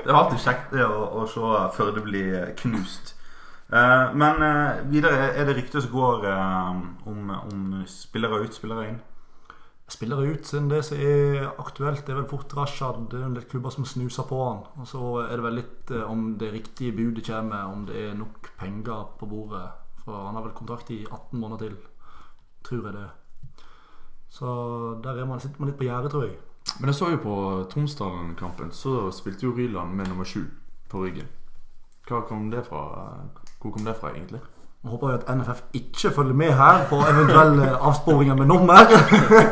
Det 0.00 0.08
er 0.08 0.18
alltid 0.18 0.42
kjekt 0.42 0.72
det 0.74 0.86
å, 0.86 1.04
å 1.20 1.26
se 1.30 1.52
Førde 1.76 2.02
bli 2.02 2.24
knust. 2.62 3.14
Uh, 3.68 4.14
men 4.16 4.40
uh, 4.40 4.80
videre 4.88 5.28
er 5.36 5.44
det 5.44 5.58
rykter 5.58 5.84
som 5.84 5.92
går 5.92 6.24
uh, 6.24 6.78
om, 7.10 7.30
om 7.36 7.82
spillere 7.86 8.40
ut, 8.46 8.56
spillere 8.56 8.86
inn. 8.88 8.98
Spillere 9.88 10.26
ut 10.34 10.46
siden 10.46 10.68
det 10.68 10.82
som 10.84 10.98
er 11.00 11.46
aktuelt, 11.56 12.02
det 12.04 12.12
er 12.12 12.18
vel 12.18 12.28
fort 12.28 12.52
Rashad. 12.56 13.06
Det 13.08 13.22
er 13.24 13.30
litt 13.32 13.48
klubber 13.48 13.72
som 13.72 13.86
snuser 13.88 14.26
på 14.28 14.40
han. 14.42 14.58
Og 14.76 14.88
så 14.90 15.04
er 15.22 15.32
det 15.32 15.44
vel 15.46 15.56
litt 15.62 15.92
eh, 15.96 16.04
om 16.04 16.34
det 16.40 16.50
riktige 16.52 16.92
budet 16.92 17.24
kommer, 17.24 17.70
om 17.72 17.86
det 17.88 18.02
er 18.10 18.18
nok 18.18 18.50
penger 18.60 19.06
på 19.16 19.28
bordet. 19.30 19.64
For 20.02 20.26
han 20.26 20.36
har 20.36 20.44
vel 20.44 20.52
kontrakt 20.58 20.92
i 20.92 21.06
18 21.06 21.40
måneder 21.40 21.70
til, 21.70 21.78
tror 22.68 22.84
jeg 22.90 22.98
det. 22.98 23.06
Så 24.28 24.50
der 25.04 25.22
er 25.22 25.24
man, 25.24 25.40
sitter 25.40 25.56
man 25.62 25.72
litt 25.72 25.80
på 25.80 25.88
gjerdet, 25.88 26.12
tror 26.12 26.28
jeg. 26.28 26.36
Men 26.80 26.90
jeg 26.90 26.94
så 26.94 27.08
jo 27.10 27.18
på 27.22 27.34
Tromsdalen-kampen, 27.72 28.70
så 28.72 29.10
spilte 29.14 29.46
jo 29.46 29.54
Ryland 29.56 29.96
med 29.96 30.06
nummer 30.10 30.24
sju 30.24 30.44
på 30.90 31.02
ryggen. 31.04 31.26
Hva 32.08 32.22
kom 32.28 32.50
det 32.50 32.64
fra? 32.68 32.84
Hvor 33.60 33.72
kom 33.74 33.84
det 33.84 33.96
fra, 34.00 34.12
egentlig? 34.14 34.40
Jeg 34.82 34.90
håper 34.90 35.10
jo 35.10 35.16
at 35.18 35.36
NFF 35.36 35.62
ikke 35.74 36.10
følger 36.14 36.34
med 36.34 36.52
her 36.52 36.84
på 36.88 37.00
eventuelle 37.02 37.72
avsporinger 37.88 38.36
med 38.38 38.46
nummer. 38.46 38.94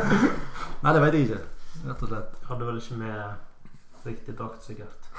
Nei, 0.83 0.93
det 0.95 1.03
vet 1.03 1.19
jeg 1.19 1.27
ikke. 1.27 1.43
Rett 1.89 2.03
og 2.07 2.13
slett. 2.13 2.39
Hadde 2.49 2.69
vel 2.69 2.79
ikke 2.81 3.01
med 3.01 4.07
riktig 4.07 4.37
drakt, 4.39 4.65
sikkert. 4.65 5.11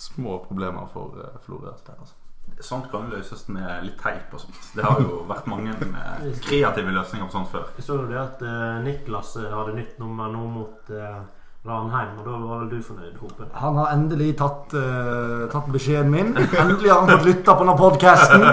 Små 0.00 0.38
problemer 0.48 0.88
for 0.92 1.18
uh, 1.20 1.36
Florø. 1.44 1.70
Altså. 1.70 2.14
Sånt 2.60 2.90
kan 2.92 3.08
løses 3.10 3.46
med 3.48 3.84
litt 3.86 3.98
teip 4.02 4.32
og 4.34 4.40
sånt. 4.44 4.58
Det 4.76 4.84
har 4.84 5.00
jo 5.02 5.22
vært 5.28 5.46
mange 5.50 5.72
eh, 5.74 6.26
kreative 6.44 6.92
løsninger 6.94 7.26
på 7.26 7.32
sånt 7.38 7.52
før. 7.52 7.70
Jeg 7.78 7.86
så 7.86 8.00
jo 8.00 8.08
det 8.10 8.18
at 8.20 8.42
eh, 8.46 8.82
Niklas 8.84 9.36
eh, 9.40 9.48
hadde 9.52 9.76
nytt 9.78 9.98
nummer 10.02 10.28
nå 10.32 10.44
mot 10.50 10.92
eh, 10.94 11.22
Ranheim, 11.62 12.16
og 12.18 12.24
da 12.26 12.36
var 12.42 12.62
vel 12.64 12.70
du 12.72 12.80
fornøyd, 12.82 13.18
Hope? 13.22 13.44
Han 13.54 13.76
har 13.78 13.92
endelig 13.94 14.32
tatt, 14.40 14.72
eh, 14.74 15.44
tatt 15.52 15.68
beskjeden 15.70 16.10
min. 16.10 16.32
Endelig 16.36 16.90
har 16.90 17.04
han 17.04 17.12
fått 17.12 17.28
lytta 17.28 17.54
på 17.54 17.62
denne 17.62 17.76
podkasten 17.78 18.46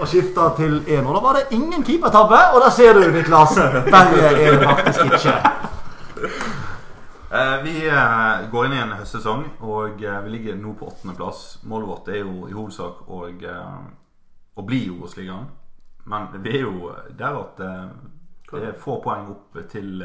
og 0.00 0.08
skifta 0.08 0.48
til 0.56 0.78
én. 0.88 1.04
Og 1.04 1.18
da 1.18 1.20
var 1.20 1.36
det 1.36 1.46
ingen 1.56 1.84
keepertabbe, 1.84 2.40
og 2.54 2.64
der 2.64 2.72
ser 2.72 2.96
du, 2.96 3.04
Niklas. 3.12 3.56
Verre 3.92 4.32
er 4.32 4.56
det 4.56 4.70
faktisk 4.70 5.04
ikke. 5.04 5.36
Eh, 7.30 7.62
vi 7.62 7.88
eh, 7.88 8.50
går 8.50 8.66
inn 8.66 8.72
i 8.76 8.78
en 8.78 8.92
høstsesong, 9.00 9.48
og 9.66 10.02
eh, 10.04 10.18
vi 10.22 10.30
ligger 10.30 10.58
nå 10.60 10.76
på 10.78 10.86
åttendeplass. 10.86 11.58
Målet 11.66 11.88
vårt 11.90 12.10
er 12.14 12.20
jo 12.20 12.46
i 12.46 12.54
hovedsak 12.54 13.08
å, 13.10 13.22
å 14.54 14.66
bli 14.66 14.84
i 14.84 14.92
Obos-ligaen. 14.94 15.48
Men 16.06 16.28
vi 16.38 16.52
er 16.54 16.68
jo 16.68 16.92
der 17.18 17.40
at 17.40 17.58
det 17.58 18.60
er 18.62 18.78
få 18.78 19.00
poeng 19.02 19.32
opp 19.32 19.56
til, 19.72 20.04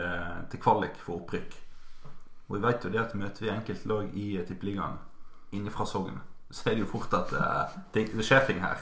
til 0.49 0.61
kvalik 0.63 0.97
for 0.97 1.19
opprykk. 1.19 1.59
Og 2.47 2.55
vi 2.57 2.63
vet 2.65 2.87
jo 2.87 2.89
det 2.95 3.03
at 3.03 3.13
møter 3.13 3.45
vi 3.45 3.53
enkeltlag 3.53 4.17
i 4.17 4.25
eh, 4.39 4.47
tippeligaen 4.47 4.97
inne 5.53 5.69
fra 5.69 5.85
Sogn, 5.85 6.17
så 6.49 6.71
er 6.71 6.79
det 6.79 6.87
jo 6.87 6.89
fort 6.89 7.13
at 7.13 7.29
det, 7.93 8.07
det 8.15 8.25
skjer 8.25 8.47
ting 8.47 8.63
her. 8.63 8.81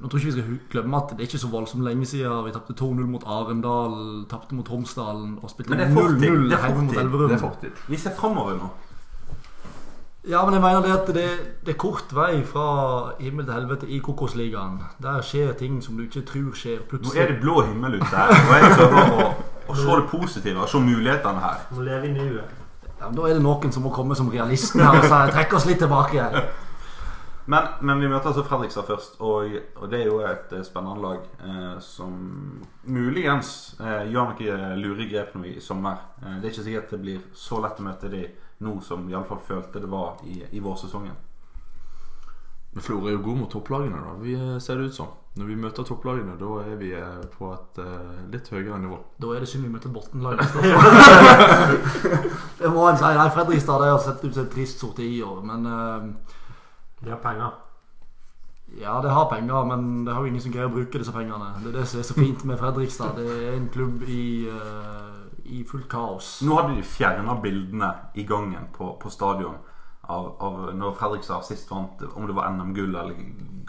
Nå 0.00 0.08
tror 0.08 0.20
ikke 0.20 0.30
vi 0.30 0.32
skal 0.36 0.58
glemme 0.70 0.96
at 0.96 1.10
det 1.10 1.24
er 1.24 1.26
ikke 1.30 1.38
så 1.42 1.48
voldsomt 1.50 1.82
lenge 1.84 2.06
siden 2.06 2.44
vi 2.46 2.52
tapte 2.54 2.74
2-0 2.78 3.06
mot 3.10 3.24
Arendal, 3.26 3.96
tapte 4.30 4.54
mot 4.54 4.66
Tromsdalen 4.66 5.38
og 5.42 5.50
spilte 5.50 5.70
Men 5.74 5.80
det 5.80 5.88
er 5.88 5.94
fortid. 5.96 6.28
0-0 6.28 6.44
Det 6.52 6.58
er 6.58 6.66
hjemme 6.66 6.84
mot. 6.86 7.00
Elverum. 7.02 7.28
Det 7.32 7.36
er 7.38 7.42
fortid. 7.42 7.80
Vi 7.88 7.96
ser 7.96 8.14
framover 8.18 8.60
nå. 8.60 8.68
Ja, 10.28 10.44
men 10.44 10.54
jeg 10.54 10.62
mener 10.62 10.82
det 10.84 10.92
at 10.92 11.06
det, 11.16 11.26
det 11.66 11.72
er 11.72 11.78
kort 11.80 12.10
vei 12.12 12.42
fra 12.44 12.64
himmel 13.20 13.46
til 13.46 13.54
helvete 13.54 13.86
i 13.88 13.98
Kokosligaen. 14.04 14.78
Der 15.02 15.22
skjer 15.24 15.52
ting 15.56 15.78
som 15.84 15.96
du 15.96 16.02
ikke 16.04 16.20
tror 16.28 16.52
skjer. 16.58 16.82
Plutselig. 16.90 17.14
Nå 17.16 17.22
er 17.22 17.32
det 17.32 17.38
blå 17.40 17.62
himmel 17.64 17.94
ute 17.96 18.10
her, 18.12 18.34
og 18.34 18.54
jeg 18.58 18.72
prøver 18.76 19.12
å, 19.24 19.28
å 19.72 19.76
se 19.78 19.88
det 19.88 20.06
positive 20.10 20.60
og 20.66 20.68
se 20.68 20.82
mulighetene 20.84 21.40
her. 21.46 21.62
Må 21.72 21.86
leve 21.86 22.10
i 22.10 22.12
nuet. 22.12 22.56
ja, 23.00 23.06
men 23.08 23.16
Da 23.16 23.28
er 23.30 23.38
det 23.38 23.42
noen 23.46 23.72
som 23.72 23.86
må 23.88 23.94
komme 23.94 24.18
som 24.18 24.28
realisten 24.34 24.84
her 24.84 24.98
og 25.00 25.06
si 25.08 25.22
trekke 25.32 25.56
oss 25.56 25.66
litt 25.70 25.80
tilbake. 25.86 26.28
Men, 27.48 27.68
men 27.80 28.02
vi 28.02 28.10
møter 28.10 28.28
altså 28.28 28.42
Fredrikstad 28.44 28.84
først, 28.84 29.14
og, 29.24 29.54
og 29.80 29.88
det 29.88 30.02
er 30.02 30.10
jo 30.10 30.18
et 30.20 30.50
eh, 30.52 30.64
spennende 30.66 31.00
lag 31.00 31.22
eh, 31.40 31.78
som 31.80 32.10
muligens 32.84 33.52
eh, 33.80 34.10
gjør 34.12 34.34
noen 34.34 34.82
lure 34.82 35.06
grep 35.08 35.32
nå 35.32 35.46
i 35.48 35.54
sommer. 35.64 36.02
Eh, 36.20 36.34
det 36.36 36.50
er 36.50 36.52
ikke 36.52 36.66
sikkert 36.66 36.92
det 36.92 37.00
blir 37.06 37.22
så 37.32 37.62
lett 37.64 37.80
å 37.80 37.86
møte 37.86 38.12
de 38.12 38.26
nå 38.66 38.74
som 38.84 39.06
vi 39.06 39.16
iallfall 39.16 39.40
følte 39.46 39.80
det 39.80 39.88
var 39.88 40.20
i, 40.28 40.42
i 40.50 40.60
vårsesongen. 40.60 41.16
Men 42.76 42.84
Florø 42.84 43.08
er 43.08 43.16
jo 43.16 43.24
god 43.24 43.38
mot 43.40 43.50
topplagene, 43.50 43.96
da. 44.04 44.12
Vi 44.20 44.34
eh, 44.36 44.58
ser 44.60 44.76
det 44.78 44.84
ut 44.90 44.94
som. 44.94 45.08
Når 45.38 45.46
vi 45.48 45.56
møter 45.58 45.82
topplagene, 45.86 46.34
da 46.38 46.46
er 46.64 46.76
vi 46.80 46.90
eh, 46.94 47.24
på 47.32 47.52
et 47.54 47.78
uh, 47.80 47.86
litt 48.32 48.48
høyere 48.52 48.78
nivå. 48.82 48.98
Da 49.22 49.26
er 49.34 49.40
det 49.44 49.48
synd 49.50 49.64
vi 49.64 49.72
møter 49.72 49.90
Borten-laget. 49.94 50.48
Det 52.58 52.68
må 52.74 52.88
en 52.88 52.98
si. 52.98 53.04
Nei, 53.06 53.34
Fredrikstad 53.34 53.84
har 53.86 53.98
sett 54.02 54.24
ut 54.24 54.34
som 54.34 54.44
et 54.44 54.52
trist 54.52 54.78
sorti 54.82 55.06
i 55.16 55.22
år. 55.24 55.38
Men 55.46 55.60
eh, 55.70 55.98
De 57.00 57.10
har 57.10 57.18
penger. 57.22 57.50
ja, 58.80 59.00
det 59.00 59.10
har 59.10 59.30
penger, 59.30 59.64
men 59.64 60.04
det 60.04 60.12
har 60.14 60.22
jo 60.22 60.28
ingen 60.28 60.42
som 60.42 60.52
greier 60.52 60.68
å 60.68 60.74
bruke 60.74 60.98
disse 60.98 61.14
pengene. 61.14 61.54
Det 61.62 61.70
er 61.70 61.78
det 61.80 61.86
som 61.88 62.00
er 62.00 62.08
så 62.08 62.16
fint 62.18 62.44
med 62.44 62.58
Fredrikstad. 62.60 63.16
Det 63.16 63.36
er 63.48 63.54
en 63.54 63.70
klubb 63.72 64.02
i, 64.02 64.48
uh, 64.50 65.24
i 65.44 65.62
fullt 65.64 65.88
kaos. 65.88 66.38
Nå 66.44 66.58
hadde 66.58 66.76
de 66.76 66.84
fjerna 66.84 67.38
bildene 67.42 67.92
i 68.14 68.26
gangen 68.28 68.68
på, 68.74 68.92
på 69.00 69.12
stadion 69.14 69.56
av, 70.08 70.34
av 70.40 70.60
når 70.76 70.96
Fredrikstad 71.00 71.46
sist 71.48 71.70
vant, 71.70 72.02
om 72.14 72.26
det 72.28 72.36
var 72.36 72.50
NM-gull 72.52 72.92
eller 72.92 73.16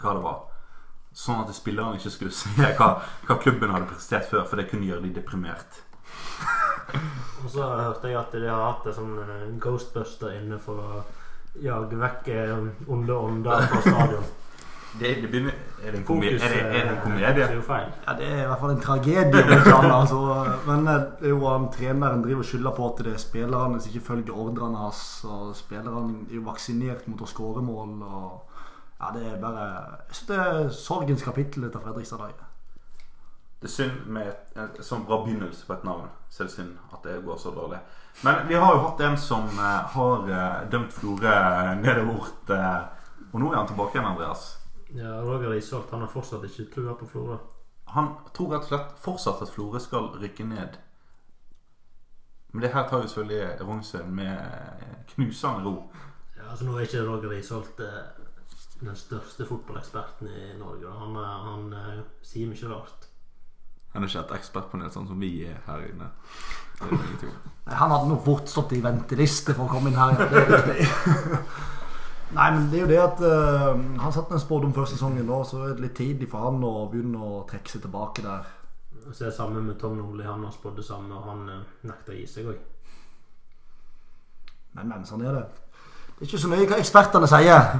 hva 0.00 0.16
det 0.16 0.24
var. 0.26 0.42
Sånn 1.16 1.40
at 1.42 1.54
spillerne 1.54 1.98
ikke 1.98 2.12
skulle 2.12 2.34
se 2.34 2.52
hva, 2.78 2.92
hva 3.26 3.38
klubben 3.42 3.72
hadde 3.74 3.88
prestert 3.90 4.28
før, 4.30 4.44
for 4.46 4.60
det 4.60 4.68
kunne 4.70 4.86
gjøre 4.88 5.06
de 5.06 5.14
deprimert. 5.16 5.80
Og 7.40 7.48
så 7.50 7.64
hørte 7.64 8.10
jeg 8.10 8.18
at 8.20 8.34
de 8.36 8.46
har 8.50 8.66
hatt 8.66 8.84
det 8.86 8.94
sånn 8.96 9.56
Ghostbuster 9.62 10.36
inne 10.36 10.58
for 10.60 10.80
å 10.80 11.02
jage 11.62 11.98
vekk 12.00 12.28
onde 12.88 13.16
ånder 13.16 13.66
på 13.72 13.80
stadion. 13.86 14.28
Det, 14.98 15.22
det 15.22 15.28
begynner, 15.30 15.52
er, 15.84 15.90
det 15.90 15.98
en 15.98 16.04
komedie? 16.04 16.34
Er, 16.34 16.48
det, 16.48 16.60
er 16.60 16.72
det 16.72 16.90
en 16.90 16.96
eh, 16.96 17.02
komedie? 17.02 17.26
Ja, 18.06 18.12
Det 18.18 18.26
er 18.26 18.42
i 18.42 18.46
hvert 18.46 18.60
fall 18.60 18.70
en 18.70 18.80
tragedie. 18.80 19.44
Altså. 20.00 20.20
Men 20.66 20.88
eh, 20.88 20.94
det 21.20 21.30
er 21.30 21.34
jo 21.34 21.46
han 21.46 21.68
treneren 21.72 22.24
driver 22.24 22.42
skylder 22.42 22.74
på 22.76 22.88
at 22.88 23.04
det 23.04 23.14
er 23.14 23.22
spillerne 23.22 23.80
som 23.80 23.92
ikke 23.92 24.06
følger 24.06 24.34
ordrene 24.34 24.78
hans. 24.78 25.24
Og 25.24 25.56
spillerne 25.56 26.26
er 26.30 26.34
jo 26.40 26.46
vaksinert 26.48 27.06
mot 27.08 27.22
å 27.22 27.30
skåre 27.30 27.62
mål. 27.62 28.02
Og 28.02 28.60
ja, 29.00 29.12
det 29.14 29.26
er 29.30 29.40
bare 29.40 29.66
Jeg 30.08 30.18
synes 30.18 30.30
det 30.32 30.40
er 30.46 30.70
sorgens 30.74 31.22
kapittel 31.22 31.70
etter 31.70 31.86
Fredrikstad-dagen. 31.86 32.49
Det 33.60 33.68
er 33.68 33.72
synd 33.74 34.06
med 34.08 34.28
et, 34.30 34.52
en 34.56 34.84
sånn 34.84 35.02
bra 35.04 35.18
begynnelse 35.24 35.66
på 35.68 35.74
et 35.76 35.84
navn. 35.84 36.06
Så 36.32 36.42
er 36.42 36.48
det 36.48 36.54
synd 36.54 36.78
at 36.94 37.02
det 37.04 37.18
går 37.26 37.36
så 37.42 37.52
dårlig. 37.52 37.80
Men 38.24 38.46
vi 38.48 38.56
har 38.56 38.74
jo 38.74 38.84
hatt 38.86 39.02
en 39.04 39.18
som 39.20 39.46
eh, 39.52 39.94
har 39.94 40.30
eh, 40.32 40.62
dømt 40.72 40.92
Florø 40.96 41.34
nedover 41.82 42.14
bort. 42.14 42.54
eh, 42.56 43.26
og 43.30 43.40
nå 43.40 43.52
er 43.52 43.60
han 43.60 43.68
tilbake 43.68 43.98
igjen, 43.98 44.08
Andreas. 44.08 44.46
Ja, 44.96 45.20
Roger 45.22 45.52
Isholt 45.54 45.90
han 45.92 46.00
har 46.02 46.10
fortsatt 46.10 46.44
ikke 46.48 46.70
trua 46.74 46.94
på 46.98 47.06
Florø. 47.06 47.36
Han 47.94 48.14
tror 48.34 48.54
rett 48.54 48.64
og 48.64 48.70
slett 48.72 48.96
fortsatt 49.04 49.42
at 49.44 49.52
Florø 49.52 49.78
skal 49.82 50.08
rykke 50.22 50.46
ned. 50.46 50.78
Men 52.52 52.64
det 52.64 52.72
her 52.74 52.88
tar 52.88 53.04
jo 53.04 53.10
selvfølgelig 53.12 53.60
Rognsøen 53.60 54.14
med 54.14 54.40
knusende 55.12 55.62
ro. 55.68 55.74
Ja, 56.36 56.48
altså 56.50 56.64
Nå 56.66 56.74
er 56.78 56.88
ikke 56.88 57.04
Roger 57.06 57.36
Isholt 57.36 57.84
eh, 57.84 58.00
den 58.80 58.96
største 58.96 59.46
fotballeksperten 59.46 60.32
i 60.32 60.48
Norge. 60.58 60.90
Han, 60.90 61.16
eh, 61.20 61.46
han 61.46 61.72
eh, 61.76 62.02
sier 62.26 62.50
mye 62.50 62.72
rart. 62.72 63.09
Han 63.92 64.04
er 64.04 64.10
ikke 64.10 64.22
et 64.22 64.36
ekspertpanel 64.38 64.92
sånn 64.94 65.08
som 65.08 65.18
vi 65.18 65.32
er 65.48 65.58
her 65.66 65.82
inne. 65.88 66.12
Det 66.80 66.94
er 66.94 67.16
det. 67.24 67.32
Han 67.80 67.92
hadde 67.92 68.08
nok 68.10 68.22
fort 68.24 68.48
stått 68.50 68.72
i 68.74 68.80
venteliste 68.82 69.54
for 69.54 69.66
å 69.66 69.70
komme 69.70 69.90
inn 69.90 69.98
her. 69.98 70.14
Ja, 70.18 70.28
det 70.30 70.40
er 70.40 70.50
riktig. 70.54 70.86
Nei, 72.30 72.46
men 72.54 72.68
det 72.70 72.78
er 72.78 72.84
jo 72.84 72.90
det 72.90 72.98
at 73.02 73.20
uh, 73.26 73.80
Han 73.98 74.12
satte 74.14 74.36
en 74.36 74.42
spådom 74.42 74.74
før 74.74 74.86
sesongen, 74.86 75.26
nå, 75.26 75.40
så 75.46 75.64
er 75.64 75.72
det 75.74 75.88
litt 75.88 75.96
tidlig 75.98 76.28
for 76.30 76.46
han 76.46 76.62
å 76.62 76.86
begynne 76.90 77.18
å 77.18 77.40
trekke 77.50 77.72
seg 77.72 77.82
tilbake 77.86 78.22
der. 78.22 78.46
Så 79.10 79.24
er 79.24 79.32
det 79.32 79.34
samme 79.34 79.62
med 79.64 79.78
Tom 79.80 79.96
Nordli. 79.98 80.22
Han 80.28 80.44
har 80.46 80.54
spådd 80.54 80.78
det 80.78 80.86
samme, 80.86 81.10
og 81.16 81.26
han 81.26 81.42
uh, 81.50 81.64
nekter 81.90 82.14
å 82.14 82.20
gi 82.20 82.28
seg 82.30 82.52
òg. 82.52 82.60
Men, 84.78 84.86
men 84.92 85.08
sånn 85.08 85.26
er 85.26 85.40
det. 85.40 85.42
Det 86.14 86.22
er 86.22 86.30
ikke 86.30 86.42
så 86.44 86.52
nøye 86.52 86.70
hva 86.70 86.78
ekspertene 86.78 87.30
sier. 87.30 87.74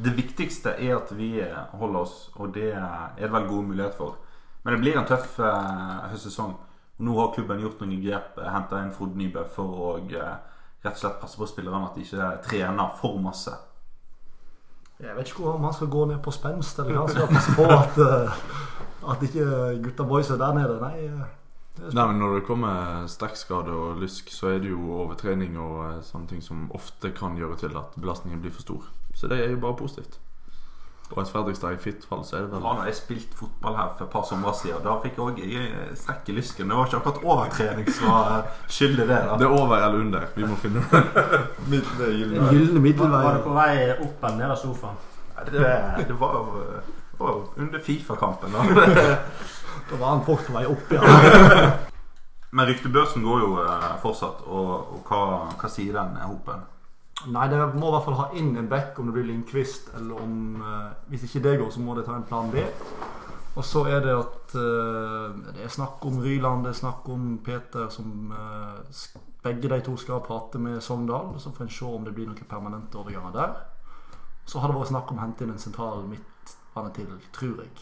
Det 0.00 0.16
viktigste 0.16 0.72
er 0.78 0.96
at 0.96 1.12
vi 1.18 1.34
holder 1.76 2.00
oss, 2.00 2.16
og 2.38 2.54
det 2.56 2.70
er 2.72 3.12
det 3.18 3.32
vel 3.34 3.48
gode 3.50 3.72
muligheter 3.74 3.98
for. 3.98 4.16
Men 4.62 4.74
det 4.74 4.80
blir 4.82 4.98
en 5.00 5.08
tøff 5.08 5.38
eh, 5.40 6.10
høstsesong. 6.12 6.54
Nå 7.00 7.16
har 7.16 7.32
klubben 7.34 7.62
gjort 7.62 7.80
noen 7.80 8.02
grep. 8.04 8.36
Henta 8.44 8.82
inn 8.84 8.92
Frode 8.92 9.16
Nybø 9.16 9.46
for 9.54 9.82
å 9.86 9.90
eh, 10.04 10.36
rett 10.84 10.94
og 10.94 11.00
slett 11.00 11.20
passe 11.20 11.40
på 11.40 11.48
spillerne 11.48 11.88
at 11.88 11.96
de 11.96 12.04
ikke 12.04 12.30
trener 12.46 12.94
for 13.00 13.20
masse. 13.22 13.54
Jeg 15.00 15.16
vet 15.16 15.32
ikke 15.32 15.48
om 15.48 15.64
han 15.64 15.72
skal 15.72 15.88
gå 15.88 16.04
ned 16.10 16.20
på 16.20 16.32
spenst, 16.34 16.78
eller 16.78 16.92
hva 16.98 17.06
han 17.06 17.14
skal 17.14 17.30
passe 17.32 17.54
på 17.56 17.66
at, 17.72 18.00
eh, 18.04 18.40
at 19.12 19.22
ikke 19.24 19.44
gutta 19.86 20.04
boys 20.08 20.30
er 20.30 20.40
der 20.40 20.56
nede. 20.58 20.80
Nei, 20.82 21.06
eh, 21.08 21.36
Nei, 21.80 22.06
men 22.06 22.18
Når 22.18 22.34
det 22.34 22.46
kommer 22.46 23.06
sterkskade 23.08 23.72
og 23.72 24.00
lysk, 24.02 24.28
så 24.28 24.50
er 24.54 24.58
det 24.60 24.68
jo 24.74 24.90
overtrening 25.00 25.56
og 25.56 25.78
eh, 25.86 26.02
sånne 26.04 26.28
ting 26.28 26.42
som 26.44 26.68
ofte 26.76 27.14
kan 27.16 27.38
gjøre 27.38 27.56
til 27.62 27.76
at 27.80 27.96
belastningen 27.96 28.42
blir 28.42 28.52
for 28.52 28.66
stor. 28.66 28.90
Så 29.14 29.30
det 29.30 29.40
er 29.40 29.54
jo 29.54 29.62
bare 29.62 29.78
positivt. 29.78 30.18
Og 31.10 31.18
et 31.24 31.28
Fredrikstad 31.32 31.72
i 31.74 31.78
Fittfall, 31.82 32.20
så 32.24 32.36
er 32.38 32.44
det 32.44 32.52
vel 32.52 32.62
Ja, 32.62 32.72
har 32.78 32.86
jeg 32.86 32.94
spilte 33.00 33.34
fotball 33.36 33.76
her 33.76 33.88
for 33.98 34.04
et 34.06 34.12
par 34.12 34.22
somre 34.28 34.52
siden, 34.54 34.82
da 34.84 34.92
fikk 35.02 35.16
jeg 35.18 35.24
òg 35.26 35.40
strekk 35.98 36.28
i 36.30 36.36
lysken. 36.36 36.68
Det 36.70 36.76
var 36.78 36.86
ikke 36.86 37.00
akkurat 37.00 37.24
overtrening 37.24 37.90
som 37.96 38.12
var 38.12 38.46
skyldig 38.68 38.76
skyld 38.76 39.02
i 39.02 39.06
det. 39.10 39.20
da 39.26 39.36
Det 39.40 39.48
er 39.48 39.54
over 39.58 39.76
eller 39.76 39.98
under. 40.04 40.26
Vi 40.36 40.46
må 40.46 40.56
finne 40.62 40.84
den 41.70 41.82
gylne. 41.98 42.80
middelveien. 42.80 43.24
Var 43.26 43.38
du 43.40 43.42
på 43.48 43.54
vei 43.58 43.72
opp 43.96 44.24
eller 44.24 44.36
ned 44.38 44.50
av 44.54 44.60
sofaen? 44.62 44.96
Det, 45.50 45.74
det 46.08 46.16
var 46.20 46.34
jo 46.36 47.52
under 47.56 47.78
Fifa-kampen. 47.78 48.52
da. 48.52 48.60
Da 49.90 49.96
var 49.96 50.08
han 50.14 50.24
fort 50.24 50.44
på 50.46 50.52
vei 50.54 50.66
opp, 50.70 50.92
ja. 50.94 51.02
Men 52.54 52.66
ryktebørsen 52.66 53.22
går 53.26 53.40
jo 53.42 53.48
eh, 53.62 53.86
fortsatt, 54.02 54.44
og, 54.46 54.70
og 54.94 55.08
hva, 55.10 55.20
hva 55.58 55.70
sier 55.70 55.94
den 55.94 56.16
eh, 56.18 56.26
hopen? 56.30 56.62
Nei, 57.28 57.48
det 57.52 57.58
må 57.76 57.90
i 57.90 57.92
hvert 57.92 58.06
fall 58.06 58.16
ha 58.16 58.28
inn 58.40 58.54
en 58.56 58.68
back 58.68 58.98
om 58.98 59.10
det 59.10 59.14
blir 59.18 59.26
Lindqvist, 59.28 59.90
eller 59.98 60.22
om 60.22 60.62
eh, 60.64 60.92
Hvis 61.12 61.26
ikke 61.28 61.42
det 61.44 61.58
går, 61.60 61.72
så 61.74 61.82
må 61.84 61.94
det 61.98 62.06
ta 62.06 62.16
en 62.16 62.24
plan 62.28 62.48
B. 62.52 62.64
Og 63.58 63.64
så 63.66 63.82
er 63.90 64.00
det 64.04 64.14
at 64.14 64.54
eh, 64.56 65.40
det 65.50 65.66
er 65.66 65.74
snakk 65.74 66.04
om 66.06 66.20
Ryland, 66.22 66.64
det 66.64 66.72
er 66.72 66.80
snakk 66.80 67.08
om 67.12 67.34
Peter 67.44 67.90
som 67.92 68.32
eh, 68.32 69.04
Begge 69.42 69.68
de 69.72 69.80
to 69.84 69.96
skal 69.96 70.20
prate 70.24 70.58
med 70.60 70.80
Sogndal, 70.84 71.34
så 71.40 71.52
får 71.52 71.64
en 71.64 71.72
se 71.72 71.86
om 71.88 72.04
det 72.04 72.12
blir 72.16 72.28
noen 72.28 72.48
permanente 72.48 72.98
overganger 73.00 73.32
der. 73.36 73.54
Så 74.44 74.60
har 74.60 74.68
det 74.68 74.76
vært 74.76 74.90
snakk 74.92 75.12
om 75.12 75.20
å 75.20 75.22
hente 75.24 75.46
inn 75.46 75.54
en 75.54 75.62
sentral 75.62 76.04
midtbane 76.08 76.92
til, 76.96 77.14
tror 77.32 77.62
jeg. 77.64 77.72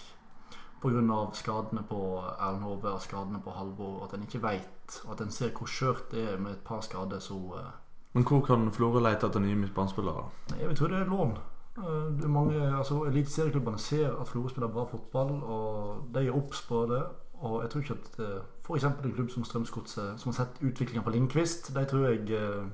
Pga. 0.79 1.19
skadene 1.35 1.83
på 1.83 2.01
Erlend 2.39 2.63
Hove 2.63 2.93
og 2.93 3.03
skadene 3.03 3.41
på 3.43 3.51
Halvor. 3.51 4.05
At 4.05 4.15
en 4.15 4.23
ikke 4.23 4.43
veit, 4.43 5.01
at 5.11 5.21
en 5.21 5.35
ser 5.35 5.51
hvor 5.51 5.67
skjørt 5.67 6.13
det 6.13 6.23
er 6.35 6.39
med 6.39 6.53
et 6.53 6.65
par 6.65 6.81
skader. 6.81 7.19
Så 7.19 7.39
eh, 7.59 7.75
Men 8.13 8.25
hvor 8.25 8.41
kan 8.47 8.71
Florø 8.73 9.01
lete 9.05 9.27
etter 9.29 9.41
nye 9.41 9.55
midtbanespillere? 9.55 10.25
jeg 10.59 10.69
vil 10.69 10.77
tro 10.77 10.87
det 10.89 10.99
er 11.03 11.05
lån. 11.11 11.37
Eh, 11.79 12.19
Det 12.19 12.25
er 12.25 12.29
mange, 12.29 12.77
altså 12.77 13.05
Eliteserieklubbene 13.05 13.79
ser 13.79 14.17
at 14.21 14.29
Florø 14.29 14.49
spiller 14.49 14.69
bra 14.69 14.85
fotball, 14.85 15.43
og 15.43 16.09
de 16.15 16.27
er 16.27 16.33
obs 16.37 16.63
på 16.69 16.87
det. 16.91 17.03
Og 17.39 17.63
jeg 17.63 17.71
tror 17.71 17.81
ikke 17.81 17.95
at 17.95 18.19
eh, 18.19 18.43
f.eks. 18.67 18.85
en 18.85 19.13
klubb 19.15 19.31
som 19.31 19.45
Strømsgodset, 19.45 20.21
som 20.21 20.33
har 20.33 20.37
sett 20.41 20.63
utviklinga 20.63 21.03
på 21.07 21.11
Lindqvist, 21.15 21.75
de 21.75 21.85
tror 21.85 22.09
jeg 22.09 22.31
eh, 22.35 22.65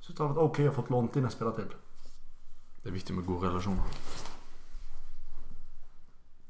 syns 0.00 0.16
det 0.16 0.24
har 0.24 0.32
vært 0.32 0.44
ok 0.46 0.60
å 0.70 0.72
få 0.78 0.84
lånt 0.90 1.16
inn 1.16 1.24
en 1.28 1.30
spiller 1.34 1.52
til. 1.58 1.74
Det 2.80 2.88
er 2.88 2.96
viktig 2.96 3.14
med 3.14 3.26
gode 3.26 3.48
relasjoner. 3.50 3.84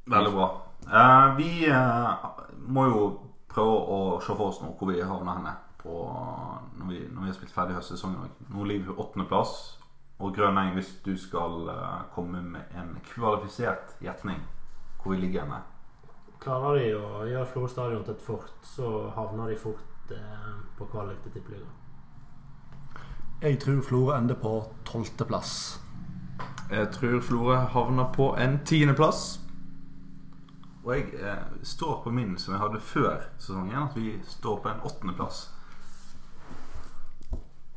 Veldig 0.06 0.32
bra. 0.36 0.46
Eh, 0.86 1.36
vi 1.36 1.50
må 2.70 2.86
jo 2.86 3.02
prøve 3.50 3.74
å 3.96 3.98
se 4.22 4.34
for 4.36 4.52
oss 4.52 4.60
nå 4.62 4.70
hvor 4.78 4.92
vi 4.92 5.00
havner 5.02 5.32
henne 5.40 5.56
på, 5.82 5.96
når, 6.78 6.86
vi, 6.86 7.00
når 7.10 7.22
vi 7.22 7.28
har 7.30 7.36
spilt 7.36 7.54
ferdig 7.54 7.76
høstsesongen. 7.78 8.24
òg. 8.26 8.46
Nå 8.54 8.64
ligger 8.68 8.86
vi 8.86 8.92
på 8.92 9.04
åttendeplass. 9.04 9.54
Og 10.20 10.34
Grøneng, 10.36 10.74
hvis 10.76 10.94
du 11.04 11.14
skal 11.16 11.68
eh, 11.72 12.00
komme 12.14 12.42
med 12.44 12.74
en 12.76 12.96
kvalifisert 13.14 13.96
gjetning 14.04 14.42
hvor 15.00 15.14
vi 15.14 15.20
ligger 15.22 15.46
henne 15.46 15.62
Klarer 16.40 16.76
de 16.76 16.88
å 16.96 17.24
gjøre 17.28 17.48
Florø 17.48 17.68
stadion 17.68 18.04
til 18.04 18.14
et 18.16 18.24
fort, 18.24 18.52
så 18.64 19.10
havner 19.16 19.52
de 19.52 19.56
fort 19.60 20.12
eh, 20.16 20.54
på 20.76 20.86
kvalik 20.88 21.20
til 21.24 21.34
tippeligaen. 21.34 21.76
Jeg 23.40 23.58
tror 23.60 23.82
Florø 23.84 24.14
ender 24.16 24.36
på 24.40 24.54
tolvteplass. 24.88 25.52
Jeg 26.70 26.88
tror 26.96 27.20
Florø 27.24 27.58
havner 27.74 28.08
på 28.16 28.30
en 28.40 28.58
tiendeplass. 28.64 29.40
Og 30.84 30.94
jeg 30.96 31.12
eh, 31.20 31.44
står 31.62 32.00
på 32.04 32.12
min 32.16 32.38
som 32.40 32.54
jeg 32.54 32.62
hadde 32.62 32.80
før 32.80 33.28
sesongen, 33.38 33.76
at 33.82 33.96
vi 33.96 34.16
står 34.24 34.62
på 34.64 34.72
en 34.72 34.84
åttendeplass. 34.88 35.42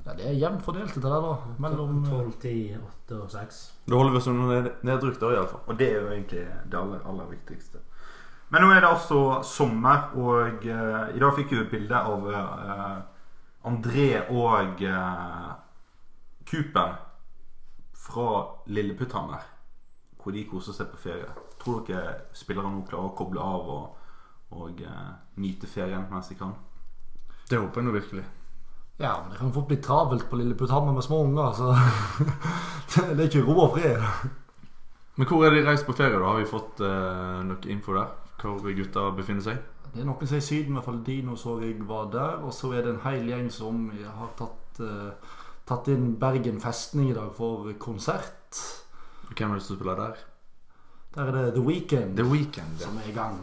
Ja, 0.05 0.13
det 0.19 0.25
er 0.27 0.33
jevnt 0.35 0.63
fordelt, 0.65 0.95
det 0.95 1.03
der, 1.03 1.21
da. 1.23 1.35
Mellom 1.63 2.01
eh, 2.03 2.09
12, 2.09 2.31
10, 2.41 2.77
8 3.07 3.19
og 3.23 3.29
6. 3.31 3.59
Da 3.87 3.95
holder 3.95 4.11
vi 4.11 4.19
oss 4.19 4.27
under 4.27 4.49
ned- 4.51 4.83
nedrykk, 4.83 5.19
da, 5.21 5.29
iallfall. 5.37 5.61
Og 5.71 5.77
det 5.79 5.87
er 5.93 6.01
jo 6.01 6.09
egentlig 6.11 6.43
det 6.71 6.79
aller, 6.79 7.05
aller 7.07 7.29
viktigste. 7.31 7.79
Men 8.51 8.61
nå 8.65 8.73
er 8.75 8.83
det 8.83 8.89
altså 8.91 9.21
sommer, 9.47 10.09
og 10.19 10.67
uh, 10.67 11.15
i 11.15 11.21
dag 11.23 11.31
fikk 11.39 11.53
vi 11.55 11.61
et 11.63 11.71
bilde 11.71 11.95
av 12.11 12.27
uh, 12.27 12.99
André 13.65 14.09
og 14.29 14.83
uh, 14.83 15.55
Cooper 16.51 16.99
fra 18.03 18.27
Lilleputthammer, 18.67 19.47
hvor 20.19 20.35
de 20.35 20.43
koser 20.51 20.75
seg 20.75 20.91
på 20.91 20.99
ferie. 21.07 21.31
Tror 21.63 21.81
dere 21.87 22.17
spillere 22.35 22.69
nå 22.69 22.83
klarer 22.85 23.07
å 23.09 23.15
koble 23.17 23.41
av 23.41 23.71
og, 23.79 24.13
og 24.59 24.83
uh, 24.83 25.09
nyte 25.39 25.65
ferien 25.71 26.05
mens 26.11 26.29
de 26.29 26.37
kan? 26.43 26.53
Det 27.49 27.57
håper 27.57 27.81
jeg 27.81 27.87
nå 27.87 27.95
virkelig. 27.95 28.25
Ja, 28.97 29.21
men 29.21 29.31
det 29.31 29.39
kan 29.39 29.53
fort 29.53 29.67
bli 29.67 29.77
travelt 29.81 30.29
på 30.29 30.37
Lilleputthammer 30.37 30.93
med 30.93 31.03
små 31.03 31.23
unger, 31.23 31.51
så 31.57 31.73
det 33.15 33.19
er 33.19 33.29
ikke 33.29 33.45
ro 33.47 33.55
og 33.65 33.77
fred. 33.77 34.03
Men 35.15 35.27
hvor 35.29 35.45
er 35.45 35.53
de 35.53 35.63
reist 35.65 35.85
på 35.85 35.95
ferie, 35.97 36.17
da? 36.17 36.25
Har 36.25 36.41
vi 36.41 36.49
fått 36.49 36.81
uh, 36.81 37.41
noe 37.45 37.69
info 37.69 37.95
der? 37.97 38.11
Hvor 38.43 38.75
gutta 38.75 39.07
befinner 39.15 39.45
seg? 39.45 39.61
Det 39.93 40.01
er 40.01 40.07
noen 40.09 40.25
som 40.27 40.37
er 40.37 40.41
i 40.41 40.45
Syden, 40.45 40.73
i 40.73 40.77
hvert 40.77 40.87
fall 40.89 41.01
Dino 41.05 41.35
så 41.37 41.59
jeg 41.61 41.77
var 41.89 42.09
der. 42.13 42.39
Og 42.45 42.53
så 42.53 42.71
er 42.73 42.85
det 42.85 42.95
en 42.95 43.03
hel 43.05 43.27
gjeng 43.29 43.49
som 43.53 43.85
har 43.93 44.33
tatt, 44.39 44.81
uh, 44.81 45.37
tatt 45.69 45.89
inn 45.93 46.15
Bergen 46.21 46.61
festning 46.61 47.11
i 47.11 47.17
dag 47.17 47.29
for 47.37 47.69
konsert. 47.81 48.61
Hvem 49.33 49.53
er 49.53 49.61
det 49.61 49.65
som 49.65 49.77
spiller 49.77 50.01
der? 50.01 50.25
Der 51.13 51.29
er 51.29 51.37
det 51.37 51.53
The 51.53 51.65
Weekend 51.65 52.17
The 52.17 52.25
Weekend. 52.25 52.81
som 52.81 52.97
er 52.97 53.09
i 53.09 53.15
gang. 53.15 53.39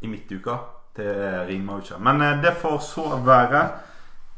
i 0.00 0.06
midtuka. 0.06 0.77
Det 0.98 1.46
rimer 1.46 1.72
jo 1.78 1.78
ikke. 1.84 1.98
Men 2.02 2.22
eh, 2.22 2.40
det 2.42 2.56
får 2.58 2.78
så 2.82 3.04
være. 3.24 3.60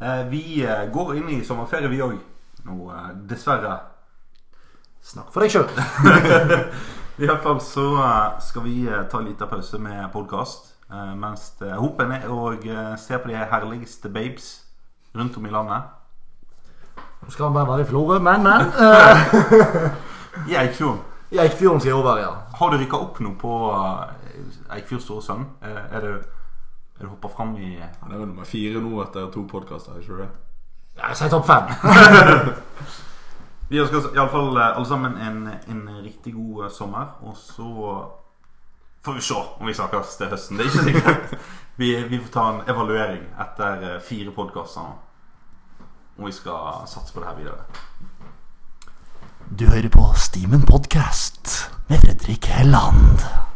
Eh, 0.00 0.24
vi 0.30 0.42
eh, 0.64 0.86
går 0.92 1.14
inn 1.16 1.30
i 1.32 1.44
sommerferie, 1.44 1.88
vi 1.88 2.02
òg. 2.04 2.18
Nå, 2.68 2.76
dessverre. 3.28 3.78
Snakk 5.00 5.30
for 5.32 5.40
deg 5.40 5.54
sjøl. 5.54 5.70
I 7.20 7.28
hvert 7.28 7.40
fall 7.44 7.60
så 7.64 7.86
skal 8.44 8.64
vi 8.66 8.74
ta 9.08 9.20
en 9.20 9.28
liten 9.28 9.48
pause 9.48 9.80
med 9.80 10.10
podkast. 10.12 10.74
Mens 11.16 11.52
det 11.60 11.70
hopen 11.78 12.12
er 12.12 12.26
og 12.32 12.64
ser 12.98 13.20
på 13.22 13.30
de 13.30 13.38
herligste 13.38 14.10
babes 14.12 14.48
rundt 15.16 15.36
om 15.38 15.46
i 15.46 15.52
landet. 15.52 15.88
Nå 17.20 17.30
skal 17.32 17.46
han 17.46 17.56
bare 17.56 17.68
være 17.68 17.84
i 17.84 17.88
Florø, 17.88 18.18
men, 18.24 18.44
men. 18.44 18.72
I 20.50 20.56
Eikfjorden. 20.60 21.00
I 21.30 21.40
Eikfjorden 21.44 21.80
skal 21.80 21.92
jeg 21.92 21.98
over, 22.00 22.20
ja. 22.20 22.32
Har 22.58 22.72
du 22.72 22.80
rykka 22.80 23.00
opp 23.04 23.20
nå 23.22 23.32
på 23.40 23.54
Eikfjord 24.74 25.04
Store 25.04 25.22
Sønn? 25.22 25.46
Eh, 25.62 25.96
Er 25.96 26.00
du, 26.00 26.12
er 27.00 27.06
du 27.06 27.10
hoppa 27.14 27.28
fram 27.28 27.56
i 27.56 27.78
Han 27.80 28.12
er 28.12 28.18
nummer 28.18 28.44
fire 28.44 28.80
nå 28.80 29.02
etter 29.02 29.30
to 29.32 29.46
podkaster, 29.48 30.00
ikke 30.00 30.22
det? 30.22 30.28
Jeg 31.00 31.16
si 31.16 31.28
topp 31.32 31.46
fem. 31.48 31.70
Vi 33.70 33.78
ønsker 33.78 34.10
iallfall 34.16 34.58
alle 34.58 34.86
sammen 34.86 35.14
en, 35.16 35.44
en 35.70 35.82
riktig 36.02 36.34
god 36.34 36.64
eh, 36.64 36.72
sommer. 36.74 37.12
Og 37.22 37.36
så 37.38 37.68
får 39.04 39.12
vi 39.16 39.20
se 39.20 39.34
om 39.60 39.66
vi 39.66 39.74
snakkes 39.74 40.16
til 40.18 40.32
høsten. 40.32 40.58
Det 40.58 40.66
er 40.66 40.72
ikke 40.72 40.84
sikkert. 40.84 41.34
Vi, 41.80 41.94
vi 42.10 42.18
får 42.20 42.32
ta 42.34 42.42
en 42.50 42.58
evaluering 42.68 43.22
etter 43.40 43.86
eh, 43.86 44.00
fire 44.04 44.34
podkaster. 44.36 44.90
Om 46.18 46.26
vi 46.26 46.32
skal 46.36 46.82
satse 46.90 47.14
på 47.14 47.22
det 47.22 47.30
her 47.30 47.38
videre. 47.38 47.64
Du 49.60 49.64
hører 49.70 49.88
på 49.88 50.10
Steamen 50.16 50.66
Podcast 50.68 51.70
med 51.88 52.04
Fredrik 52.04 52.46
Helland. 52.46 53.49